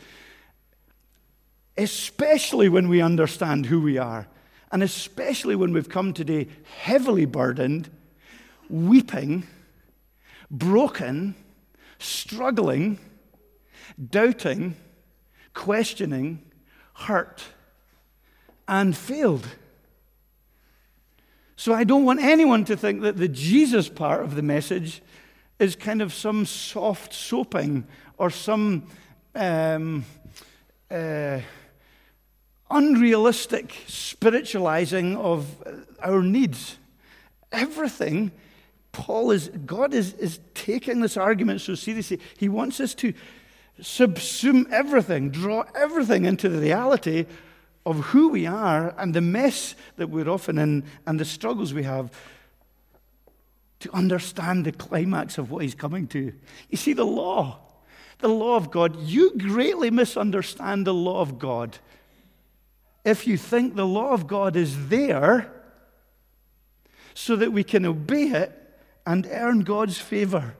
especially 1.78 2.68
when 2.68 2.88
we 2.88 3.00
understand 3.00 3.66
who 3.66 3.80
we 3.80 3.96
are, 3.96 4.26
and 4.72 4.82
especially 4.82 5.54
when 5.54 5.72
we've 5.72 5.88
come 5.88 6.12
today 6.12 6.48
heavily 6.80 7.26
burdened, 7.26 7.88
weeping, 8.68 9.44
broken, 10.50 11.34
struggling, 11.98 12.98
doubting, 14.10 14.76
questioning 15.54 16.42
hurt 16.94 17.44
and 18.68 18.96
failed. 18.96 19.46
So 21.56 21.72
I 21.72 21.84
don't 21.84 22.04
want 22.04 22.20
anyone 22.20 22.64
to 22.66 22.76
think 22.76 23.02
that 23.02 23.16
the 23.16 23.28
Jesus 23.28 23.88
part 23.88 24.22
of 24.22 24.34
the 24.34 24.42
message 24.42 25.02
is 25.58 25.74
kind 25.74 26.02
of 26.02 26.12
some 26.12 26.44
soft 26.44 27.14
soaping 27.14 27.86
or 28.18 28.28
some 28.30 28.86
um, 29.34 30.04
uh, 30.90 31.40
unrealistic 32.70 33.74
spiritualizing 33.86 35.16
of 35.16 35.46
our 36.02 36.22
needs. 36.22 36.76
Everything, 37.52 38.32
Paul 38.96 39.30
is, 39.30 39.50
God 39.66 39.92
is, 39.92 40.14
is 40.14 40.40
taking 40.54 41.00
this 41.00 41.18
argument 41.18 41.60
so 41.60 41.74
seriously. 41.74 42.18
He 42.38 42.48
wants 42.48 42.80
us 42.80 42.94
to 42.94 43.12
subsume 43.78 44.72
everything, 44.72 45.28
draw 45.28 45.64
everything 45.74 46.24
into 46.24 46.48
the 46.48 46.60
reality 46.60 47.26
of 47.84 47.98
who 48.06 48.30
we 48.30 48.46
are 48.46 48.94
and 48.96 49.12
the 49.12 49.20
mess 49.20 49.74
that 49.96 50.08
we're 50.08 50.30
often 50.30 50.56
in 50.56 50.82
and 51.06 51.20
the 51.20 51.26
struggles 51.26 51.74
we 51.74 51.82
have 51.82 52.10
to 53.80 53.94
understand 53.94 54.64
the 54.64 54.72
climax 54.72 55.36
of 55.36 55.50
what 55.50 55.60
he's 55.60 55.74
coming 55.74 56.06
to. 56.06 56.32
You 56.70 56.78
see, 56.78 56.94
the 56.94 57.04
law, 57.04 57.58
the 58.20 58.28
law 58.28 58.56
of 58.56 58.70
God, 58.70 58.98
you 59.02 59.36
greatly 59.36 59.90
misunderstand 59.90 60.86
the 60.86 60.94
law 60.94 61.20
of 61.20 61.38
God 61.38 61.76
if 63.04 63.26
you 63.26 63.36
think 63.36 63.74
the 63.74 63.86
law 63.86 64.12
of 64.12 64.26
God 64.26 64.56
is 64.56 64.88
there 64.88 65.52
so 67.12 67.36
that 67.36 67.52
we 67.52 67.62
can 67.62 67.84
obey 67.84 68.28
it 68.28 68.62
and 69.06 69.26
earn 69.30 69.60
God's 69.60 69.98
favor. 69.98 70.56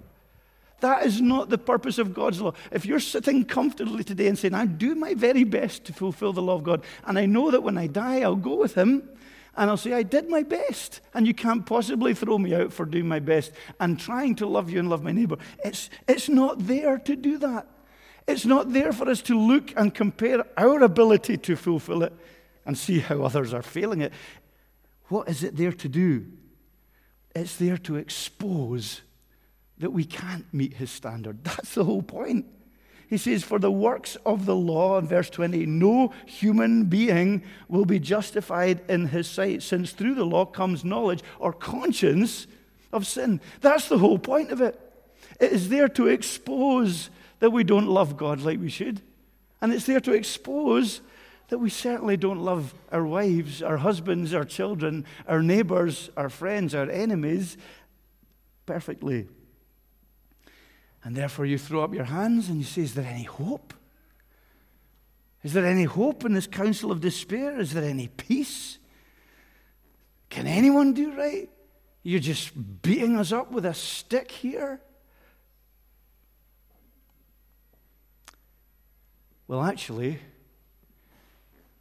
That 0.80 1.06
is 1.06 1.20
not 1.20 1.48
the 1.48 1.58
purpose 1.58 1.98
of 1.98 2.14
God's 2.14 2.40
law. 2.40 2.52
If 2.70 2.86
you're 2.86 3.00
sitting 3.00 3.44
comfortably 3.44 4.04
today 4.04 4.28
and 4.28 4.38
saying, 4.38 4.54
I 4.54 4.66
do 4.66 4.94
my 4.94 5.14
very 5.14 5.44
best 5.44 5.84
to 5.86 5.92
fulfill 5.92 6.32
the 6.32 6.42
law 6.42 6.54
of 6.54 6.64
God, 6.64 6.84
and 7.04 7.18
I 7.18 7.26
know 7.26 7.50
that 7.50 7.62
when 7.62 7.78
I 7.78 7.86
die, 7.86 8.20
I'll 8.20 8.36
go 8.36 8.56
with 8.56 8.74
Him, 8.74 9.08
and 9.56 9.70
I'll 9.70 9.78
say, 9.78 9.94
I 9.94 10.02
did 10.02 10.28
my 10.28 10.42
best, 10.42 11.00
and 11.14 11.26
you 11.26 11.32
can't 11.32 11.64
possibly 11.64 12.12
throw 12.12 12.36
me 12.36 12.54
out 12.54 12.74
for 12.74 12.84
doing 12.84 13.08
my 13.08 13.20
best 13.20 13.52
and 13.80 13.98
trying 13.98 14.34
to 14.36 14.46
love 14.46 14.68
you 14.68 14.78
and 14.78 14.90
love 14.90 15.02
my 15.02 15.12
neighbor. 15.12 15.38
It's, 15.64 15.88
it's 16.06 16.28
not 16.28 16.66
there 16.66 16.98
to 16.98 17.16
do 17.16 17.38
that. 17.38 17.66
It's 18.28 18.44
not 18.44 18.72
there 18.72 18.92
for 18.92 19.08
us 19.08 19.22
to 19.22 19.38
look 19.38 19.72
and 19.76 19.94
compare 19.94 20.44
our 20.58 20.82
ability 20.82 21.38
to 21.38 21.56
fulfill 21.56 22.02
it 22.02 22.12
and 22.66 22.76
see 22.76 22.98
how 22.98 23.22
others 23.22 23.54
are 23.54 23.62
failing 23.62 24.02
it. 24.02 24.12
What 25.08 25.28
is 25.28 25.42
it 25.42 25.56
there 25.56 25.72
to 25.72 25.88
do? 25.88 26.26
It's 27.36 27.56
there 27.56 27.76
to 27.78 27.96
expose 27.96 29.02
that 29.76 29.90
we 29.90 30.04
can't 30.04 30.46
meet 30.54 30.74
his 30.74 30.90
standard. 30.90 31.44
That's 31.44 31.74
the 31.74 31.84
whole 31.84 32.02
point. 32.02 32.46
He 33.08 33.18
says, 33.18 33.44
For 33.44 33.58
the 33.58 33.70
works 33.70 34.16
of 34.24 34.46
the 34.46 34.56
law, 34.56 34.98
in 34.98 35.06
verse 35.06 35.28
20, 35.28 35.66
no 35.66 36.14
human 36.24 36.86
being 36.86 37.42
will 37.68 37.84
be 37.84 37.98
justified 37.98 38.80
in 38.88 39.08
his 39.08 39.28
sight, 39.28 39.62
since 39.62 39.92
through 39.92 40.14
the 40.14 40.24
law 40.24 40.46
comes 40.46 40.82
knowledge 40.82 41.22
or 41.38 41.52
conscience 41.52 42.46
of 42.90 43.06
sin. 43.06 43.42
That's 43.60 43.88
the 43.88 43.98
whole 43.98 44.18
point 44.18 44.50
of 44.50 44.62
it. 44.62 44.80
It 45.38 45.52
is 45.52 45.68
there 45.68 45.88
to 45.90 46.06
expose 46.06 47.10
that 47.40 47.50
we 47.50 47.64
don't 47.64 47.86
love 47.86 48.16
God 48.16 48.40
like 48.40 48.58
we 48.58 48.70
should. 48.70 49.02
And 49.60 49.74
it's 49.74 49.84
there 49.84 50.00
to 50.00 50.12
expose 50.12 51.02
that 51.48 51.58
we 51.58 51.70
certainly 51.70 52.16
don't 52.16 52.40
love 52.40 52.74
our 52.90 53.04
wives, 53.04 53.62
our 53.62 53.76
husbands, 53.76 54.34
our 54.34 54.44
children, 54.44 55.04
our 55.28 55.42
neighbors, 55.42 56.10
our 56.16 56.28
friends, 56.28 56.74
our 56.74 56.90
enemies 56.90 57.56
perfectly. 58.66 59.28
And 61.04 61.14
therefore, 61.14 61.46
you 61.46 61.56
throw 61.56 61.84
up 61.84 61.94
your 61.94 62.04
hands 62.04 62.48
and 62.48 62.58
you 62.58 62.64
say, 62.64 62.82
Is 62.82 62.94
there 62.94 63.06
any 63.06 63.22
hope? 63.22 63.72
Is 65.44 65.52
there 65.52 65.64
any 65.64 65.84
hope 65.84 66.24
in 66.24 66.32
this 66.32 66.48
counsel 66.48 66.90
of 66.90 67.00
despair? 67.00 67.60
Is 67.60 67.72
there 67.72 67.84
any 67.84 68.08
peace? 68.08 68.78
Can 70.28 70.48
anyone 70.48 70.92
do 70.92 71.16
right? 71.16 71.48
You're 72.02 72.18
just 72.18 72.82
beating 72.82 73.16
us 73.16 73.30
up 73.30 73.52
with 73.52 73.64
a 73.64 73.74
stick 73.74 74.32
here? 74.32 74.80
Well, 79.46 79.62
actually, 79.62 80.18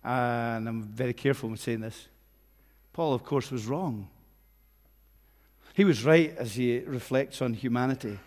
and 0.06 0.70
I'm 0.70 0.84
very 0.84 1.13
careful 1.13 1.50
when 1.50 1.58
saying 1.58 1.82
this, 1.82 2.08
Paul, 2.94 3.13
of 3.13 3.24
course, 3.24 3.52
was 3.52 3.65
wrong. 3.65 4.08
He 5.74 5.84
was 5.84 6.06
right 6.06 6.36
as 6.38 6.56
he 6.56 6.80
reflects 6.80 7.41
on 7.41 7.54
humanity 7.54 8.20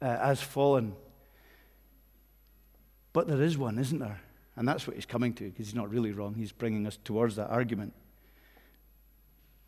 uh, 0.00 0.18
as 0.22 0.40
fallen. 0.40 0.94
But 3.12 3.26
there 3.26 3.42
is 3.42 3.58
one, 3.58 3.78
isn't 3.78 3.98
there? 3.98 4.20
And 4.56 4.66
that's 4.66 4.86
what 4.86 4.96
he's 4.96 5.06
coming 5.06 5.34
to, 5.34 5.44
because 5.44 5.66
he's 5.66 5.74
not 5.74 5.90
really 5.90 6.12
wrong. 6.12 6.34
He's 6.34 6.52
bringing 6.52 6.86
us 6.86 6.98
towards 7.04 7.36
that 7.36 7.50
argument. 7.50 7.92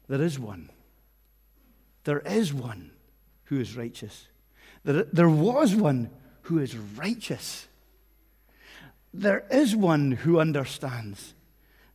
There 0.09 0.23
is 0.23 0.39
one. 0.39 0.71
There 2.05 2.21
is 2.21 2.55
one 2.55 2.93
who 3.45 3.59
is 3.59 3.77
righteous. 3.77 4.29
There, 4.85 5.03
there 5.03 5.29
was 5.29 5.75
one 5.75 6.11
who 6.43 6.61
is 6.61 6.77
righteous. 6.77 7.67
There 9.19 9.47
is 9.51 9.75
one 9.75 10.13
who 10.13 10.39
understands. 10.39 11.33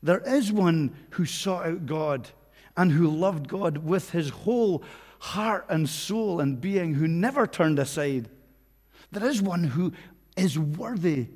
There 0.01 0.21
is 0.25 0.51
one 0.51 0.95
who 1.11 1.25
sought 1.25 1.67
out 1.67 1.85
God 1.85 2.29
and 2.75 2.91
who 2.91 3.07
loved 3.07 3.47
God 3.47 3.77
with 3.77 4.09
his 4.09 4.29
whole 4.29 4.83
heart 5.19 5.67
and 5.69 5.87
soul 5.87 6.39
and 6.39 6.59
being, 6.59 6.95
who 6.95 7.07
never 7.07 7.45
turned 7.45 7.77
aside. 7.77 8.27
There 9.11 9.23
is 9.23 9.39
one 9.39 9.65
who 9.65 9.93
is 10.35 10.57
worthy 10.57 11.27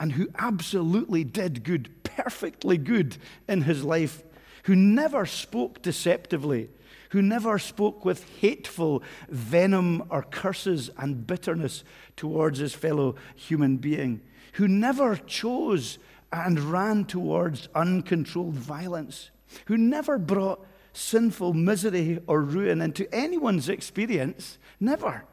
and 0.00 0.12
who 0.12 0.28
absolutely 0.38 1.22
did 1.22 1.64
good, 1.64 1.90
perfectly 2.02 2.78
good 2.78 3.18
in 3.46 3.60
his 3.60 3.84
life, 3.84 4.22
who 4.62 4.74
never 4.74 5.26
spoke 5.26 5.82
deceptively, 5.82 6.70
who 7.10 7.20
never 7.20 7.58
spoke 7.58 8.06
with 8.06 8.24
hateful 8.40 9.02
venom 9.28 10.02
or 10.08 10.22
curses 10.22 10.88
and 10.96 11.26
bitterness 11.26 11.84
towards 12.16 12.58
his 12.58 12.72
fellow 12.72 13.16
human 13.34 13.76
being, 13.76 14.22
who 14.56 14.66
never 14.66 15.16
chose 15.16 15.98
and 16.32 16.58
ran 16.58 17.04
towards 17.04 17.68
uncontrolled 17.74 18.54
violence, 18.54 19.30
who 19.66 19.76
never 19.76 20.18
brought 20.18 20.64
sinful 20.94 21.52
misery 21.52 22.18
or 22.26 22.40
ruin 22.40 22.80
into 22.80 23.12
anyone's 23.14 23.68
experience. 23.68 24.58
Never. 24.80 25.24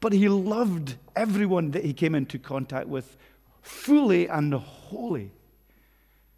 But 0.00 0.12
he 0.12 0.28
loved 0.28 0.96
everyone 1.14 1.70
that 1.70 1.84
he 1.84 1.92
came 1.92 2.16
into 2.16 2.38
contact 2.38 2.88
with 2.88 3.16
fully 3.62 4.26
and 4.26 4.54
wholly, 4.54 5.30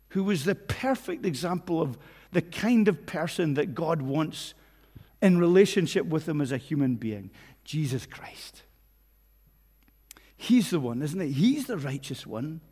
who 0.09 0.25
was 0.25 0.45
the 0.45 0.55
perfect 0.55 1.25
example 1.25 1.81
of 1.81 1.97
the 2.33 2.43
kind 2.43 2.87
of 2.87 3.07
person 3.07 3.55
that 3.55 3.75
God 3.75 4.03
wants 4.03 4.53
in 5.23 5.39
relationship 5.39 6.05
with 6.05 6.29
him 6.29 6.43
as 6.43 6.53
a 6.53 6.59
human 6.59 6.97
being 6.97 7.31
Jesus 7.65 8.05
Christ. 8.05 8.63
He's 10.43 10.71
the 10.71 10.81
one, 10.81 11.03
isn't 11.03 11.21
he? 11.21 11.31
He's 11.31 11.69
the 11.69 11.79
righteous 11.79 12.27
one. 12.27 12.63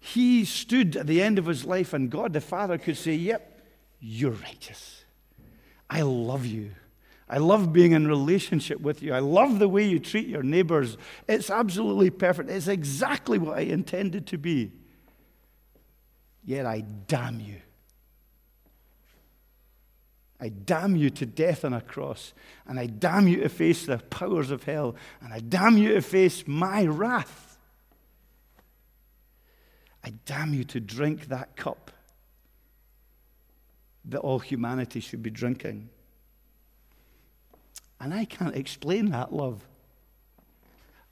He 0.00 0.44
stood 0.44 0.96
at 0.96 1.06
the 1.06 1.22
end 1.22 1.38
of 1.38 1.46
his 1.46 1.64
life, 1.64 1.92
and 1.92 2.10
God 2.10 2.32
the 2.32 2.40
Father 2.40 2.76
could 2.76 2.96
say, 2.96 3.14
Yep, 3.14 3.62
you're 4.00 4.32
righteous. 4.32 5.04
I 5.88 6.02
love 6.02 6.44
you. 6.44 6.72
I 7.28 7.38
love 7.38 7.72
being 7.72 7.92
in 7.92 8.08
relationship 8.08 8.80
with 8.80 9.00
you. 9.00 9.14
I 9.14 9.20
love 9.20 9.60
the 9.60 9.68
way 9.68 9.84
you 9.84 10.00
treat 10.00 10.26
your 10.26 10.42
neighbors. 10.42 10.96
It's 11.28 11.50
absolutely 11.50 12.10
perfect. 12.10 12.50
It's 12.50 12.66
exactly 12.66 13.38
what 13.38 13.58
I 13.58 13.60
intended 13.60 14.26
to 14.28 14.36
be. 14.36 14.72
Yet 16.44 16.66
I 16.66 16.80
damn 16.80 17.38
you. 17.38 17.58
I 20.40 20.50
damn 20.50 20.94
you 20.94 21.10
to 21.10 21.26
death 21.26 21.64
on 21.64 21.72
a 21.72 21.80
cross, 21.80 22.32
and 22.66 22.78
I 22.78 22.86
damn 22.86 23.26
you 23.26 23.40
to 23.40 23.48
face 23.48 23.86
the 23.86 23.98
powers 23.98 24.50
of 24.50 24.62
hell, 24.64 24.94
and 25.20 25.32
I 25.32 25.40
damn 25.40 25.76
you 25.76 25.94
to 25.94 26.02
face 26.02 26.44
my 26.46 26.84
wrath. 26.84 27.58
I 30.04 30.12
damn 30.26 30.54
you 30.54 30.64
to 30.64 30.80
drink 30.80 31.26
that 31.26 31.56
cup 31.56 31.90
that 34.04 34.20
all 34.20 34.38
humanity 34.38 35.00
should 35.00 35.22
be 35.22 35.30
drinking. 35.30 35.90
And 38.00 38.14
I 38.14 38.24
can't 38.24 38.56
explain 38.56 39.10
that 39.10 39.32
love. 39.32 39.66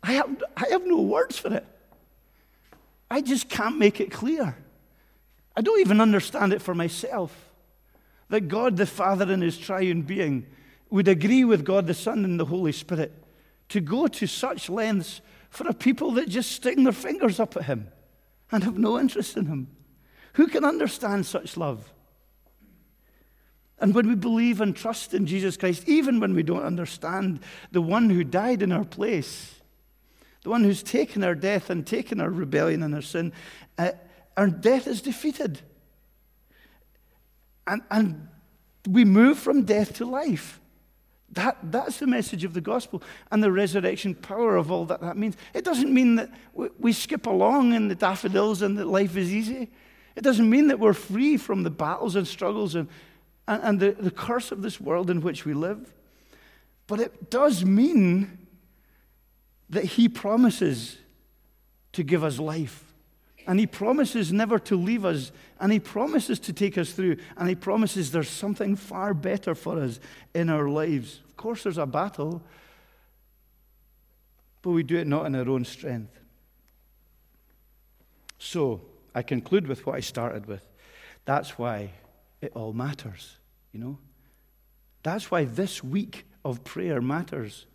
I 0.03 0.13
have, 0.13 0.43
I 0.57 0.69
have 0.69 0.87
no 0.87 1.01
words 1.03 1.37
for 1.37 1.53
it. 1.53 1.67
I 3.11 3.21
just 3.21 3.49
can't 3.49 3.77
make 3.77 4.01
it 4.01 4.11
clear. 4.11 4.57
I 5.57 5.61
don't 5.61 5.81
even 5.81 6.01
understand 6.01 6.53
it 6.53 6.63
for 6.63 6.75
myself. 6.75 7.46
That 8.29 8.49
God 8.49 8.77
the 8.77 8.87
Father 8.87 9.33
in 9.33 9.41
His 9.41 9.59
triune 9.59 10.03
being 10.03 10.47
would 10.91 11.09
agree 11.09 11.45
with 11.45 11.65
God 11.65 11.87
the 11.87 11.95
Son 11.95 12.25
and 12.25 12.39
the 12.39 12.45
Holy 12.45 12.73
Spirit 12.73 13.13
to 13.69 13.81
go 13.81 14.07
to 14.07 14.27
such 14.27 14.69
lengths 14.69 15.21
for 15.51 15.67
a 15.69 15.75
people 15.75 16.13
that 16.13 16.29
just 16.29 16.53
stick 16.53 16.77
their 16.77 16.93
fingers 16.93 17.41
up 17.41 17.57
at 17.57 17.65
Him 17.65 17.89
and 18.51 18.65
have 18.65 18.79
no 18.79 18.99
interest 18.99 19.37
in 19.37 19.47
Him. 19.47 19.69
Who 20.35 20.47
can 20.47 20.65
understand 20.65 21.27
such 21.27 21.57
love? 21.57 21.93
And 23.79 23.95
when 23.95 24.09
we 24.09 24.15
believe 24.15 24.61
and 24.61 24.75
trust 24.75 25.13
in 25.13 25.27
Jesus 25.27 25.57
Christ, 25.57 25.89
even 25.89 26.21
when 26.21 26.35
we 26.35 26.43
don't 26.43 26.63
understand 26.63 27.41
the 27.73 27.83
one 27.83 28.09
who 28.09 28.25
died 28.25 28.63
in 28.63 28.73
our 28.73 28.85
place, 28.85 29.61
the 30.43 30.51
one 30.51 30.65
who's 30.65 30.83
taken 30.83 31.23
our 31.25 31.35
death 31.35 31.71
and 31.71 31.87
taken 31.87 32.21
our 32.21 32.31
rebellion 32.31 32.83
and 32.83 32.95
our 32.95 33.03
sin, 33.03 33.33
uh, 33.79 33.93
our 34.37 34.49
death 34.49 34.87
is 34.87 35.03
defeated. 35.03 35.61
And, 37.67 37.83
and 37.91 38.29
we 38.89 39.05
move 39.05 39.39
from 39.39 39.65
death 39.65 39.95
to 39.95 40.05
life. 40.05 40.61
That, 41.33 41.59
that's 41.63 41.99
the 41.99 42.07
message 42.07 42.45
of 42.45 42.55
the 42.55 42.61
gospel 42.61 43.03
and 43.31 43.43
the 43.43 43.51
resurrection 43.51 44.15
power 44.15 44.57
of 44.57 44.71
all 44.71 44.85
that 44.87 45.01
that 45.01 45.17
means. 45.17 45.37
It 45.55 45.65
doesn't 45.65 45.93
mean 45.93 46.17
that 46.17 46.31
we, 46.55 46.69
we 46.79 46.93
skip 46.93 47.27
along 47.27 47.73
in 47.75 47.89
the 47.89 47.95
daffodils 47.95 48.63
and 48.63 48.79
that 48.79 48.87
life 48.87 49.17
is 49.17 49.33
easy. 49.33 49.71
It 50.15 50.23
doesn't 50.23 50.49
mean 50.49 50.69
that 50.69 50.79
we're 50.79 50.95
free 50.95 51.37
from 51.37 51.63
the 51.63 51.71
battles 51.71 52.17
and 52.17 52.27
struggles 52.27 52.75
and 52.75 52.89
and, 53.49 53.63
and 53.63 53.81
the, 53.81 53.93
the 53.93 54.11
curse 54.11 54.53
of 54.53 54.63
this 54.63 54.81
world 54.81 55.11
in 55.11 55.21
which 55.21 55.45
we 55.45 55.55
live. 55.55 55.93
But 56.87 57.01
it 57.01 57.31
does 57.31 57.65
mean 57.65 58.47
that 59.71 59.85
He 59.85 60.09
promises 60.09 60.99
to 61.93 62.03
give 62.03 62.23
us 62.23 62.39
life. 62.39 62.86
And 63.47 63.61
He 63.61 63.67
promises 63.67 64.33
never 64.33 64.59
to 64.61 64.77
leave 64.77 65.05
us. 65.05 65.33
And 65.61 65.73
He 65.73 65.79
promises 65.79 66.39
to 66.41 66.53
take 66.53 66.77
us 66.77 66.93
through. 66.93 67.17
And 67.37 67.49
He 67.49 67.55
promises 67.55 68.11
there's 68.11 68.29
something 68.29 68.77
far 68.77 69.15
better 69.15 69.55
for 69.55 69.79
us 69.81 70.01
in 70.35 70.51
our 70.51 70.69
lives. 70.69 71.21
Of 71.29 71.37
course, 71.37 71.63
there's 71.63 71.79
a 71.79 71.87
battle, 71.87 72.43
but 74.63 74.71
we 74.71 74.83
do 74.83 74.97
it 74.97 75.07
not 75.07 75.27
in 75.27 75.35
our 75.35 75.49
own 75.49 75.65
strength. 75.65 76.19
So, 78.39 78.83
I 79.15 79.23
conclude 79.23 79.67
with 79.67 79.87
what 79.87 79.97
I 79.97 80.01
started 80.01 80.47
with. 80.47 80.67
That's 81.25 81.59
why 81.59 81.93
it 82.41 82.53
all 82.55 82.73
matters, 82.73 83.37
you 83.73 83.81
know? 83.81 83.99
That's 85.03 85.31
why 85.31 85.45
this 85.45 85.83
week 85.83 86.27
of 86.45 86.65
prayer 86.65 87.01
matters. 87.01 87.67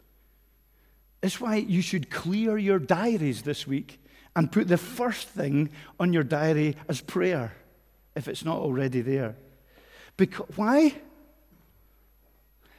It's 1.23 1.39
why 1.39 1.55
you 1.55 1.81
should 1.81 2.09
clear 2.09 2.57
your 2.57 2.79
diaries 2.79 3.43
this 3.43 3.65
week 3.65 3.99
and 4.35 4.51
put 4.51 4.67
the 4.67 4.77
first 4.77 5.27
thing 5.27 5.69
on 5.99 6.13
your 6.13 6.23
diary 6.23 6.75
as 6.87 7.01
prayer, 7.01 7.53
if 8.15 8.27
it's 8.27 8.45
not 8.45 8.57
already 8.57 9.01
there. 9.01 9.35
Because, 10.17 10.47
why? 10.55 10.95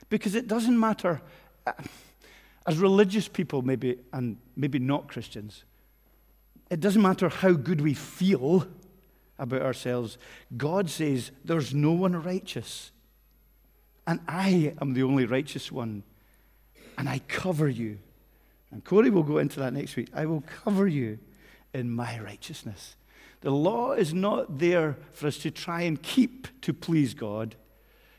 Because 0.09 0.35
it 0.35 0.49
doesn't 0.49 0.79
matter, 0.79 1.21
uh, 1.67 1.73
as 2.67 2.79
religious 2.79 3.29
people, 3.29 3.63
maybe, 3.63 3.99
and 4.13 4.39
maybe 4.57 4.79
not 4.79 5.09
Christians, 5.09 5.65
it 6.71 6.81
doesn't 6.81 7.03
matter 7.03 7.29
how 7.29 7.53
good 7.53 7.81
we 7.81 7.95
feel 7.95 8.67
about 9.39 9.63
ourselves. 9.63 10.17
God 10.57 10.89
says, 10.89 11.33
There's 11.45 11.75
no 11.75 11.93
one 11.93 12.23
righteous. 12.23 12.93
And 14.07 14.21
I 14.27 14.75
am 14.81 14.95
the 14.95 15.03
only 15.03 15.27
righteous 15.27 15.71
one. 15.71 16.03
And 16.99 17.09
I 17.09 17.21
cover 17.29 17.69
you. 17.69 17.99
And 18.71 18.85
Corey 18.85 19.11
will 19.11 19.23
go 19.23 19.39
into 19.39 19.61
that 19.61 19.73
next 19.73 19.97
week. 19.97 20.09
I 20.15 20.27
will 20.27 20.43
cover 20.43 20.87
you 20.87 21.19
in 21.73 21.91
my 21.91 22.19
righteousness. 22.21 22.97
The 23.41 23.51
law 23.51 23.93
is 23.93 24.15
not 24.15 24.59
there 24.59 24.97
for 25.13 25.27
us 25.27 25.39
to 25.39 25.51
try 25.51 25.83
and 25.83 26.01
keep 26.01 26.49
to 26.63 26.73
please 26.73 27.15
God. 27.15 27.57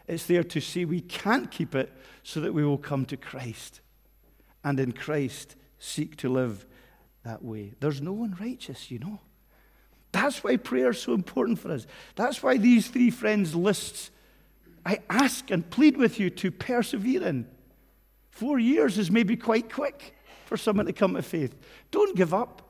It's 0.08 0.26
there 0.26 0.44
to 0.44 0.60
see 0.60 0.84
we 0.84 1.02
can't 1.02 1.50
keep 1.50 1.76
it 1.76 1.92
so 2.24 2.42
that 2.42 2.54
we 2.54 2.66
will 2.66 2.78
come 2.78 3.06
to 3.06 3.18
Christ. 3.18 3.80
And 4.64 4.80
in 4.80 4.92
Christ, 4.92 5.56
seek 5.80 6.18
to 6.18 6.30
live 6.30 6.66
that 7.24 7.44
way. 7.44 7.74
There's 7.80 8.02
no 8.02 8.14
one 8.14 8.36
righteous, 8.40 8.92
you 8.92 9.00
know. 9.00 9.20
That's 10.12 10.44
why 10.44 10.58
prayer 10.58 10.92
is 10.92 11.02
so 11.02 11.14
important 11.14 11.60
for 11.60 11.72
us. 11.72 11.88
That's 12.16 12.44
why 12.44 12.58
these 12.58 12.88
three 12.88 13.10
friends 13.10 13.56
lists 13.56 14.12
I 14.86 15.00
ask 15.10 15.50
and 15.50 15.70
plead 15.70 15.98
with 15.98 16.20
you 16.20 16.30
to 16.30 16.52
persevere 16.52 17.24
in. 17.24 17.48
Four 18.32 18.60
years 18.60 18.98
is 18.98 19.10
maybe 19.10 19.38
quite 19.38 19.72
quick 19.72 20.16
for 20.46 20.58
someone 20.58 20.88
to 20.88 20.94
come 20.94 21.14
to 21.16 21.22
faith. 21.22 21.56
Don't 21.92 22.16
give 22.16 22.34
up. 22.34 22.63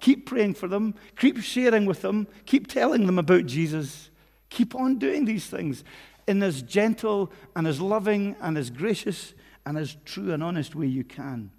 Keep 0.00 0.26
praying 0.26 0.54
for 0.54 0.68
them. 0.68 0.94
Keep 1.18 1.42
sharing 1.42 1.86
with 1.86 2.02
them. 2.02 2.26
Keep 2.44 2.66
telling 2.66 3.06
them 3.06 3.18
about 3.18 3.46
Jesus. 3.46 4.10
Keep 4.50 4.74
on 4.74 4.98
doing 4.98 5.24
these 5.24 5.46
things 5.46 5.84
in 6.26 6.42
as 6.42 6.62
gentle 6.62 7.32
and 7.54 7.66
as 7.66 7.80
loving 7.80 8.36
and 8.40 8.58
as 8.58 8.70
gracious 8.70 9.34
and 9.64 9.78
as 9.78 9.96
true 10.04 10.32
and 10.32 10.42
honest 10.42 10.74
way 10.74 10.86
you 10.86 11.04
can. 11.04 11.50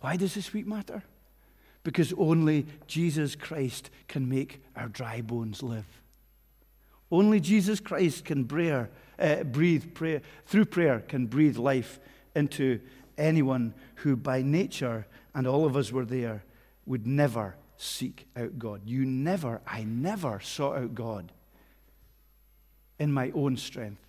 Why 0.00 0.16
does 0.16 0.34
this 0.34 0.52
week 0.52 0.66
matter? 0.66 1.02
Because 1.82 2.12
only 2.16 2.66
Jesus 2.86 3.34
Christ 3.34 3.90
can 4.08 4.28
make 4.28 4.62
our 4.76 4.88
dry 4.88 5.20
bones 5.20 5.62
live. 5.62 5.86
Only 7.10 7.40
Jesus 7.40 7.80
Christ 7.80 8.24
can 8.24 8.44
breathe, 8.44 8.86
uh, 9.18 9.44
breathe 9.44 9.94
prayer, 9.94 10.22
through 10.46 10.66
prayer, 10.66 11.00
can 11.00 11.26
breathe 11.26 11.56
life 11.56 11.98
into 12.34 12.80
anyone 13.18 13.74
who, 13.96 14.16
by 14.16 14.42
nature, 14.42 15.06
and 15.34 15.46
all 15.46 15.66
of 15.66 15.76
us 15.76 15.90
were 15.90 16.04
there, 16.04 16.44
would 16.86 17.06
never 17.06 17.56
seek 17.76 18.26
out 18.36 18.58
God. 18.58 18.82
You 18.84 19.04
never, 19.04 19.60
I 19.66 19.84
never 19.84 20.40
sought 20.40 20.76
out 20.76 20.94
God 20.94 21.32
in 22.98 23.12
my 23.12 23.30
own 23.34 23.56
strength. 23.56 24.02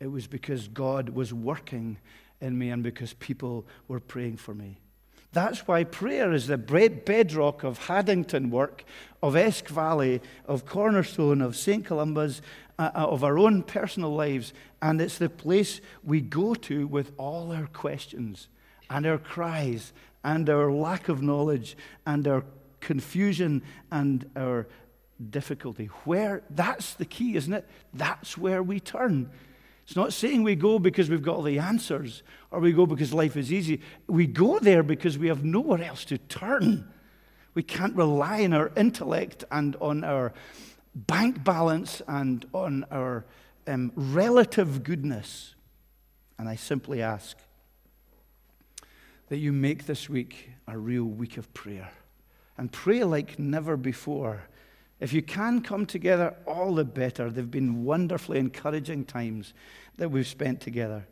It 0.00 0.08
was 0.08 0.26
because 0.26 0.68
God 0.68 1.10
was 1.10 1.32
working 1.32 1.98
in 2.40 2.58
me 2.58 2.70
and 2.70 2.82
because 2.82 3.14
people 3.14 3.66
were 3.88 4.00
praying 4.00 4.36
for 4.36 4.54
me. 4.54 4.78
That's 5.32 5.68
why 5.68 5.84
prayer 5.84 6.32
is 6.32 6.46
the 6.46 6.56
bedrock 6.56 7.62
of 7.62 7.86
Haddington 7.86 8.50
work, 8.50 8.84
of 9.22 9.36
Esk 9.36 9.68
Valley, 9.68 10.22
of 10.46 10.64
Cornerstone, 10.64 11.40
of 11.42 11.56
St. 11.56 11.84
Columba's, 11.84 12.40
uh, 12.78 12.90
uh, 12.94 13.06
of 13.06 13.22
our 13.22 13.38
own 13.38 13.62
personal 13.62 14.14
lives. 14.14 14.52
And 14.80 15.00
it's 15.00 15.18
the 15.18 15.28
place 15.28 15.80
we 16.02 16.20
go 16.20 16.54
to 16.54 16.86
with 16.86 17.12
all 17.18 17.52
our 17.52 17.66
questions 17.66 18.48
and 18.88 19.06
our 19.06 19.18
cries 19.18 19.92
and 20.26 20.50
our 20.50 20.72
lack 20.72 21.08
of 21.08 21.22
knowledge 21.22 21.76
and 22.04 22.26
our 22.26 22.44
confusion 22.80 23.62
and 23.92 24.28
our 24.34 24.66
difficulty. 25.30 25.86
Where 26.04 26.42
that's 26.50 26.94
the 26.94 27.04
key, 27.04 27.36
isn't 27.36 27.52
it? 27.52 27.64
That's 27.94 28.36
where 28.36 28.60
we 28.60 28.80
turn. 28.80 29.30
It's 29.86 29.94
not 29.94 30.12
saying 30.12 30.42
we 30.42 30.56
go 30.56 30.80
because 30.80 31.08
we've 31.08 31.22
got 31.22 31.36
all 31.36 31.42
the 31.42 31.60
answers 31.60 32.24
or 32.50 32.58
we 32.58 32.72
go 32.72 32.86
because 32.86 33.14
life 33.14 33.36
is 33.36 33.52
easy. 33.52 33.80
We 34.08 34.26
go 34.26 34.58
there 34.58 34.82
because 34.82 35.16
we 35.16 35.28
have 35.28 35.44
nowhere 35.44 35.84
else 35.84 36.04
to 36.06 36.18
turn. 36.18 36.88
We 37.54 37.62
can't 37.62 37.94
rely 37.94 38.42
on 38.42 38.52
our 38.52 38.72
intellect 38.76 39.44
and 39.52 39.76
on 39.76 40.02
our 40.02 40.34
bank 40.92 41.44
balance 41.44 42.02
and 42.08 42.44
on 42.52 42.84
our 42.90 43.24
um, 43.68 43.92
relative 43.94 44.82
goodness. 44.82 45.54
And 46.36 46.48
I 46.48 46.56
simply 46.56 47.00
ask 47.00 47.38
that 49.28 49.38
you 49.38 49.52
make 49.52 49.86
this 49.86 50.08
week 50.08 50.50
a 50.68 50.78
real 50.78 51.04
week 51.04 51.36
of 51.36 51.52
prayer 51.54 51.90
and 52.58 52.70
pray 52.72 53.04
like 53.04 53.38
never 53.38 53.76
before. 53.76 54.42
If 55.00 55.12
you 55.12 55.22
can 55.22 55.60
come 55.60 55.84
together, 55.84 56.34
all 56.46 56.74
the 56.74 56.84
better. 56.84 57.30
They've 57.30 57.50
been 57.50 57.84
wonderfully 57.84 58.38
encouraging 58.38 59.04
times 59.04 59.52
that 59.98 60.10
we've 60.10 60.26
spent 60.26 60.60
together. 60.60 61.06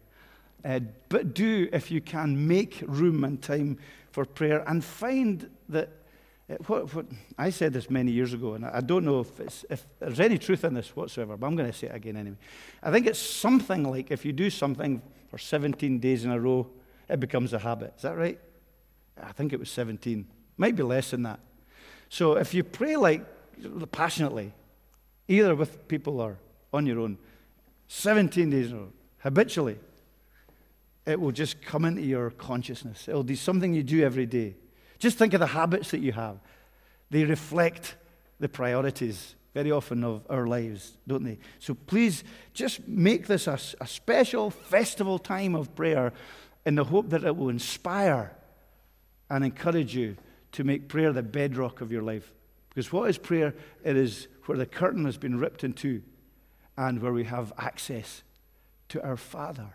Uh, 0.64 0.80
but 1.10 1.34
do, 1.34 1.68
if 1.72 1.90
you 1.90 2.00
can, 2.00 2.46
make 2.48 2.82
room 2.86 3.24
and 3.24 3.42
time 3.42 3.78
for 4.10 4.24
prayer 4.24 4.64
and 4.66 4.82
find 4.82 5.50
that. 5.68 5.90
Uh, 6.48 6.54
what, 6.66 6.94
what, 6.94 7.06
I 7.38 7.50
said 7.50 7.72
this 7.72 7.88
many 7.90 8.12
years 8.12 8.32
ago, 8.34 8.54
and 8.54 8.66
I 8.66 8.80
don't 8.80 9.04
know 9.04 9.20
if, 9.20 9.64
if 9.70 9.86
there's 9.98 10.20
any 10.20 10.36
truth 10.38 10.64
in 10.64 10.74
this 10.74 10.94
whatsoever, 10.94 11.36
but 11.36 11.46
I'm 11.46 11.56
going 11.56 11.70
to 11.70 11.76
say 11.76 11.86
it 11.86 11.94
again 11.94 12.16
anyway. 12.16 12.36
I 12.82 12.90
think 12.90 13.06
it's 13.06 13.18
something 13.18 13.82
like 13.84 14.10
if 14.10 14.26
you 14.26 14.32
do 14.32 14.50
something 14.50 15.00
for 15.28 15.38
17 15.38 16.00
days 16.00 16.24
in 16.24 16.30
a 16.30 16.38
row, 16.38 16.66
it 17.08 17.20
becomes 17.20 17.52
a 17.52 17.58
habit. 17.58 17.94
Is 17.96 18.02
that 18.02 18.16
right? 18.16 18.38
I 19.22 19.32
think 19.32 19.52
it 19.52 19.58
was 19.58 19.70
17. 19.70 20.26
Might 20.56 20.76
be 20.76 20.82
less 20.82 21.10
than 21.10 21.22
that. 21.24 21.40
So 22.08 22.36
if 22.36 22.54
you 22.54 22.64
pray 22.64 22.96
like 22.96 23.24
passionately, 23.92 24.52
either 25.28 25.54
with 25.54 25.88
people 25.88 26.20
or 26.20 26.38
on 26.72 26.86
your 26.86 27.00
own, 27.00 27.18
17 27.88 28.50
days 28.50 28.70
in 28.70 28.76
a 28.76 28.80
row, 28.80 28.92
habitually, 29.18 29.78
it 31.06 31.20
will 31.20 31.32
just 31.32 31.60
come 31.62 31.84
into 31.84 32.02
your 32.02 32.30
consciousness. 32.30 33.08
It'll 33.08 33.22
be 33.22 33.36
something 33.36 33.74
you 33.74 33.82
do 33.82 34.02
every 34.02 34.26
day. 34.26 34.56
Just 34.98 35.18
think 35.18 35.34
of 35.34 35.40
the 35.40 35.46
habits 35.46 35.90
that 35.90 36.00
you 36.00 36.12
have. 36.12 36.38
They 37.10 37.24
reflect 37.24 37.96
the 38.40 38.48
priorities 38.48 39.34
very 39.52 39.70
often 39.70 40.02
of 40.02 40.26
our 40.28 40.46
lives, 40.46 40.96
don't 41.06 41.22
they? 41.22 41.38
So 41.60 41.74
please 41.74 42.24
just 42.52 42.86
make 42.88 43.26
this 43.28 43.46
a, 43.46 43.58
a 43.80 43.86
special 43.86 44.50
festival 44.50 45.18
time 45.18 45.54
of 45.54 45.74
prayer 45.76 46.12
in 46.66 46.74
the 46.74 46.84
hope 46.84 47.10
that 47.10 47.24
it 47.24 47.36
will 47.36 47.48
inspire 47.48 48.36
and 49.30 49.44
encourage 49.44 49.94
you 49.94 50.16
to 50.52 50.64
make 50.64 50.88
prayer 50.88 51.12
the 51.12 51.22
bedrock 51.22 51.80
of 51.80 51.90
your 51.90 52.02
life. 52.02 52.32
Because 52.68 52.92
what 52.92 53.08
is 53.08 53.18
prayer? 53.18 53.54
It 53.82 53.96
is 53.96 54.28
where 54.46 54.58
the 54.58 54.66
curtain 54.66 55.04
has 55.04 55.16
been 55.16 55.38
ripped 55.38 55.64
in 55.64 55.72
two 55.72 56.02
and 56.76 57.00
where 57.00 57.12
we 57.12 57.24
have 57.24 57.52
access 57.58 58.22
to 58.88 59.02
our 59.02 59.16
Father 59.16 59.70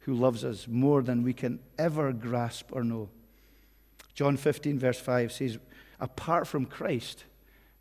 who 0.00 0.14
loves 0.14 0.44
us 0.44 0.66
more 0.66 1.02
than 1.02 1.22
we 1.22 1.32
can 1.32 1.60
ever 1.78 2.12
grasp 2.12 2.68
or 2.72 2.82
know. 2.82 3.08
John 4.14 4.36
15, 4.36 4.78
verse 4.78 4.98
5 4.98 5.32
says, 5.32 5.58
Apart 6.00 6.46
from 6.46 6.64
Christ, 6.64 7.24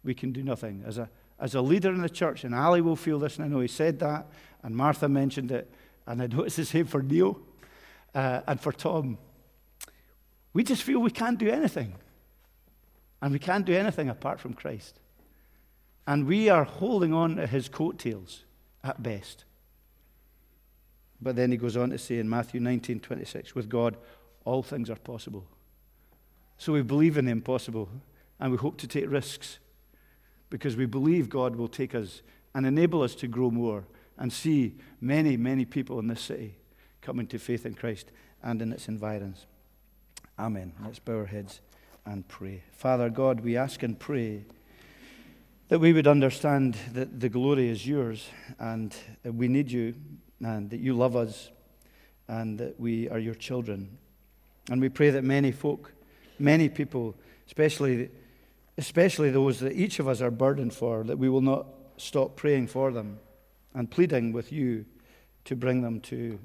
we 0.04 0.14
can 0.14 0.32
do 0.32 0.44
nothing. 0.44 0.84
As 0.86 0.98
a, 0.98 1.10
as 1.40 1.56
a 1.56 1.62
leader 1.62 1.90
in 1.90 2.02
the 2.02 2.10
church, 2.10 2.44
and 2.44 2.54
Ali 2.54 2.82
will 2.82 2.96
feel 2.96 3.20
this, 3.20 3.38
and 3.38 3.46
I 3.46 3.48
know 3.48 3.60
he 3.60 3.68
said 3.68 4.00
that, 4.00 4.28
and 4.62 4.76
Martha 4.76 5.08
mentioned 5.08 5.52
it, 5.52 5.72
and 6.06 6.22
I 6.22 6.28
know 6.28 6.44
it's 6.44 6.56
the 6.56 6.66
same 6.66 6.86
for 6.86 7.02
Neil 7.02 7.40
uh, 8.14 8.42
and 8.48 8.60
for 8.60 8.72
Tom. 8.72 9.18
We 10.54 10.64
just 10.64 10.84
feel 10.84 11.00
we 11.00 11.12
can't 11.12 11.38
do 11.38 11.50
anything. 11.50 11.96
And 13.22 13.32
we 13.32 13.40
can't 13.40 13.66
do 13.66 13.74
anything 13.74 14.10
apart 14.10 14.40
from 14.40 14.54
Christ. 14.54 15.00
And 16.06 16.26
we 16.26 16.50
are 16.50 16.64
holding 16.64 17.14
on 17.14 17.36
to 17.36 17.48
his 17.48 17.68
coattails 17.68 18.44
at 18.84 19.02
best. 19.02 19.44
But 21.22 21.36
then 21.36 21.52
he 21.52 21.58
goes 21.58 21.76
on 21.76 21.90
to 21.90 21.98
say 21.98 22.20
in 22.20 22.30
Matthew 22.30 22.60
19 22.60 23.00
26, 23.00 23.56
with 23.56 23.70
God, 23.70 23.98
all 24.46 24.64
things 24.64 24.90
are 24.90 24.96
possible. 24.96 25.46
So 26.58 26.74
we 26.74 26.82
believe 26.82 27.18
in 27.18 27.26
the 27.26 27.32
impossible 27.32 27.90
and 28.40 28.52
we 28.52 28.58
hope 28.58 28.78
to 28.80 28.88
take 28.88 29.10
risks 29.10 29.60
because 30.50 30.76
we 30.76 30.86
believe 30.86 31.30
God 31.30 31.56
will 31.56 31.68
take 31.68 31.94
us 31.94 32.22
and 32.56 32.66
enable 32.66 33.02
us 33.02 33.16
to 33.16 33.28
grow 33.28 33.52
more 33.52 33.86
and 34.18 34.32
see 34.32 34.76
many, 35.02 35.38
many 35.38 35.66
people 35.66 36.00
in 36.00 36.08
this 36.08 36.22
city 36.22 36.56
coming 37.08 37.26
to 37.26 37.40
faith 37.40 37.66
in 37.66 37.74
Christ 37.74 38.12
and 38.44 38.62
in 38.62 38.74
its 38.74 38.90
environs. 38.90 39.46
Amen. 40.38 40.74
Let's 40.84 41.00
bow 41.00 41.20
our 41.20 41.26
heads 41.26 41.62
and 42.06 42.28
pray. 42.28 42.64
Father 42.74 43.10
God, 43.10 43.40
we 43.40 43.56
ask 43.56 43.82
and 43.82 43.98
pray 43.98 44.44
that 45.70 45.80
we 45.80 45.94
would 45.94 46.06
understand 46.06 46.76
that 46.92 47.22
the 47.22 47.30
glory 47.30 47.70
is 47.70 47.88
yours 47.88 48.28
and 48.60 48.94
we 49.24 49.48
need 49.48 49.72
you 49.72 49.96
and 50.44 50.70
that 50.70 50.82
you 50.82 50.96
love 50.96 51.16
us 51.16 51.50
and 52.28 52.60
that 52.60 52.78
we 52.78 53.08
are 53.08 53.20
your 53.20 53.36
children. 53.36 53.98
And 54.70 54.82
we 54.82 54.90
pray 54.90 55.10
that 55.12 55.24
many 55.24 55.54
folk, 55.54 55.94
many 56.40 56.68
people, 56.68 57.16
especially, 57.46 58.10
especially 58.78 59.30
those 59.30 59.62
that 59.62 59.72
each 59.72 60.00
of 60.00 60.10
us 60.10 60.20
are 60.20 60.30
burdened 60.30 60.74
for, 60.74 61.06
that 61.06 61.18
we 61.18 61.30
will 61.30 61.40
not 61.40 61.68
stop 61.96 62.36
praying 62.36 62.68
for 62.68 62.92
them 62.92 63.20
and 63.74 63.90
pleading 63.90 64.34
with 64.34 64.52
you 64.52 64.84
to 65.46 65.56
bring 65.56 65.82
them 65.82 66.02
to 66.02 66.38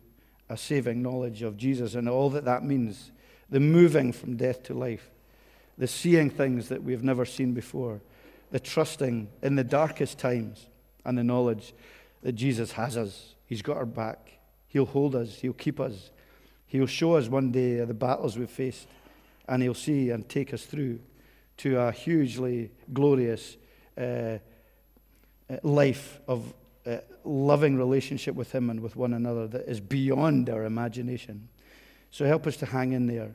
a 0.52 0.56
saving 0.56 1.02
knowledge 1.02 1.42
of 1.42 1.56
Jesus 1.56 1.94
and 1.94 2.08
all 2.08 2.30
that 2.30 2.44
that 2.44 2.64
means 2.64 3.10
the 3.50 3.60
moving 3.60 4.12
from 4.12 4.36
death 4.36 4.62
to 4.64 4.74
life, 4.74 5.10
the 5.76 5.86
seeing 5.86 6.30
things 6.30 6.68
that 6.68 6.82
we 6.82 6.92
have 6.92 7.02
never 7.02 7.24
seen 7.24 7.52
before, 7.52 8.00
the 8.50 8.60
trusting 8.60 9.28
in 9.42 9.56
the 9.56 9.64
darkest 9.64 10.18
times, 10.18 10.66
and 11.04 11.18
the 11.18 11.24
knowledge 11.24 11.74
that 12.22 12.32
Jesus 12.32 12.72
has 12.72 12.96
us 12.96 13.34
He's 13.52 13.60
got 13.60 13.76
our 13.76 13.84
back. 13.84 14.38
He'll 14.68 14.86
hold 14.86 15.14
us. 15.14 15.40
He'll 15.40 15.52
keep 15.52 15.78
us. 15.78 16.10
He'll 16.66 16.86
show 16.86 17.16
us 17.16 17.28
one 17.28 17.52
day 17.52 17.84
the 17.84 17.92
battles 17.92 18.38
we've 18.38 18.48
faced, 18.48 18.88
and 19.46 19.62
He'll 19.62 19.74
see 19.74 20.08
and 20.08 20.26
take 20.26 20.54
us 20.54 20.64
through 20.64 21.00
to 21.58 21.78
a 21.78 21.92
hugely 21.92 22.70
glorious 22.94 23.58
uh, 23.98 24.00
uh, 24.00 24.38
life 25.62 26.18
of 26.26 26.54
loving 27.24 27.76
relationship 27.76 28.34
with 28.34 28.52
Him 28.52 28.70
and 28.70 28.80
with 28.80 28.96
one 28.96 29.12
another 29.12 29.46
that 29.48 29.68
is 29.68 29.80
beyond 29.80 30.48
our 30.50 30.64
imagination. 30.64 31.48
So 32.10 32.26
help 32.26 32.46
us 32.46 32.56
to 32.58 32.66
hang 32.66 32.92
in 32.92 33.06
there. 33.06 33.34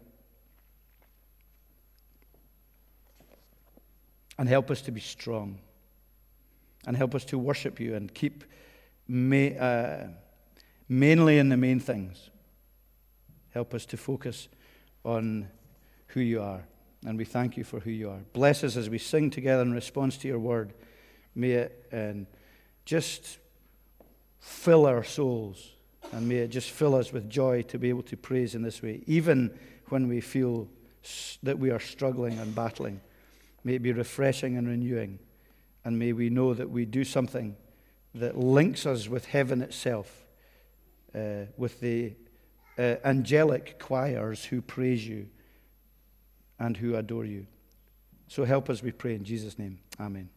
And 4.37 4.47
help 4.47 4.69
us 4.69 4.81
to 4.81 4.91
be 4.91 4.99
strong. 4.99 5.59
And 6.85 6.95
help 6.95 7.15
us 7.15 7.25
to 7.25 7.39
worship 7.39 7.79
you 7.79 7.95
and 7.95 8.13
keep 8.13 8.43
ma- 9.07 9.57
uh, 9.59 10.07
mainly 10.87 11.39
in 11.39 11.49
the 11.49 11.57
main 11.57 11.79
things. 11.79 12.29
Help 13.49 13.73
us 13.73 13.85
to 13.87 13.97
focus 13.97 14.47
on 15.03 15.47
who 16.07 16.19
you 16.19 16.41
are. 16.41 16.67
And 17.05 17.17
we 17.17 17.25
thank 17.25 17.57
you 17.57 17.63
for 17.63 17.79
who 17.79 17.91
you 17.91 18.09
are. 18.09 18.19
Bless 18.33 18.63
us 18.63 18.75
as 18.75 18.89
we 18.89 18.97
sing 18.97 19.29
together 19.29 19.63
in 19.63 19.73
response 19.73 20.17
to 20.17 20.27
your 20.27 20.39
word. 20.39 20.73
May 21.33 21.51
it 21.51 21.87
and 21.91 22.27
just 22.87 23.37
fill 24.39 24.85
our 24.85 25.03
souls 25.03 25.73
and 26.13 26.25
may 26.25 26.37
it 26.37 26.47
just 26.47 26.71
fill 26.71 26.95
us 26.95 27.11
with 27.11 27.29
joy 27.29 27.61
to 27.63 27.77
be 27.77 27.89
able 27.89 28.03
to 28.03 28.15
praise 28.15 28.55
in 28.55 28.61
this 28.61 28.81
way, 28.81 29.03
even 29.05 29.53
when 29.89 30.07
we 30.07 30.21
feel 30.21 30.69
that 31.43 31.59
we 31.59 31.69
are 31.69 31.81
struggling 31.81 32.39
and 32.39 32.55
battling. 32.55 33.01
May 33.65 33.75
it 33.75 33.81
be 33.81 33.91
refreshing 33.91 34.55
and 34.55 34.69
renewing. 34.69 35.19
And 35.83 35.99
may 35.99 36.13
we 36.13 36.29
know 36.29 36.53
that 36.53 36.69
we 36.69 36.85
do 36.85 37.03
something 37.03 37.57
that 38.15 38.37
links 38.37 38.85
us 38.85 39.09
with 39.09 39.25
heaven 39.25 39.61
itself, 39.61 40.25
uh, 41.13 41.47
with 41.57 41.81
the 41.81 42.13
uh, 42.77 42.95
angelic 43.03 43.79
choirs 43.79 44.45
who 44.45 44.61
praise 44.61 45.05
you 45.05 45.27
and 46.57 46.77
who 46.77 46.95
adore 46.95 47.25
you. 47.25 47.47
So 48.29 48.45
help 48.45 48.69
us, 48.69 48.81
we 48.81 48.93
pray, 48.93 49.15
in 49.15 49.25
Jesus' 49.25 49.59
name. 49.59 49.79
Amen. 49.99 50.36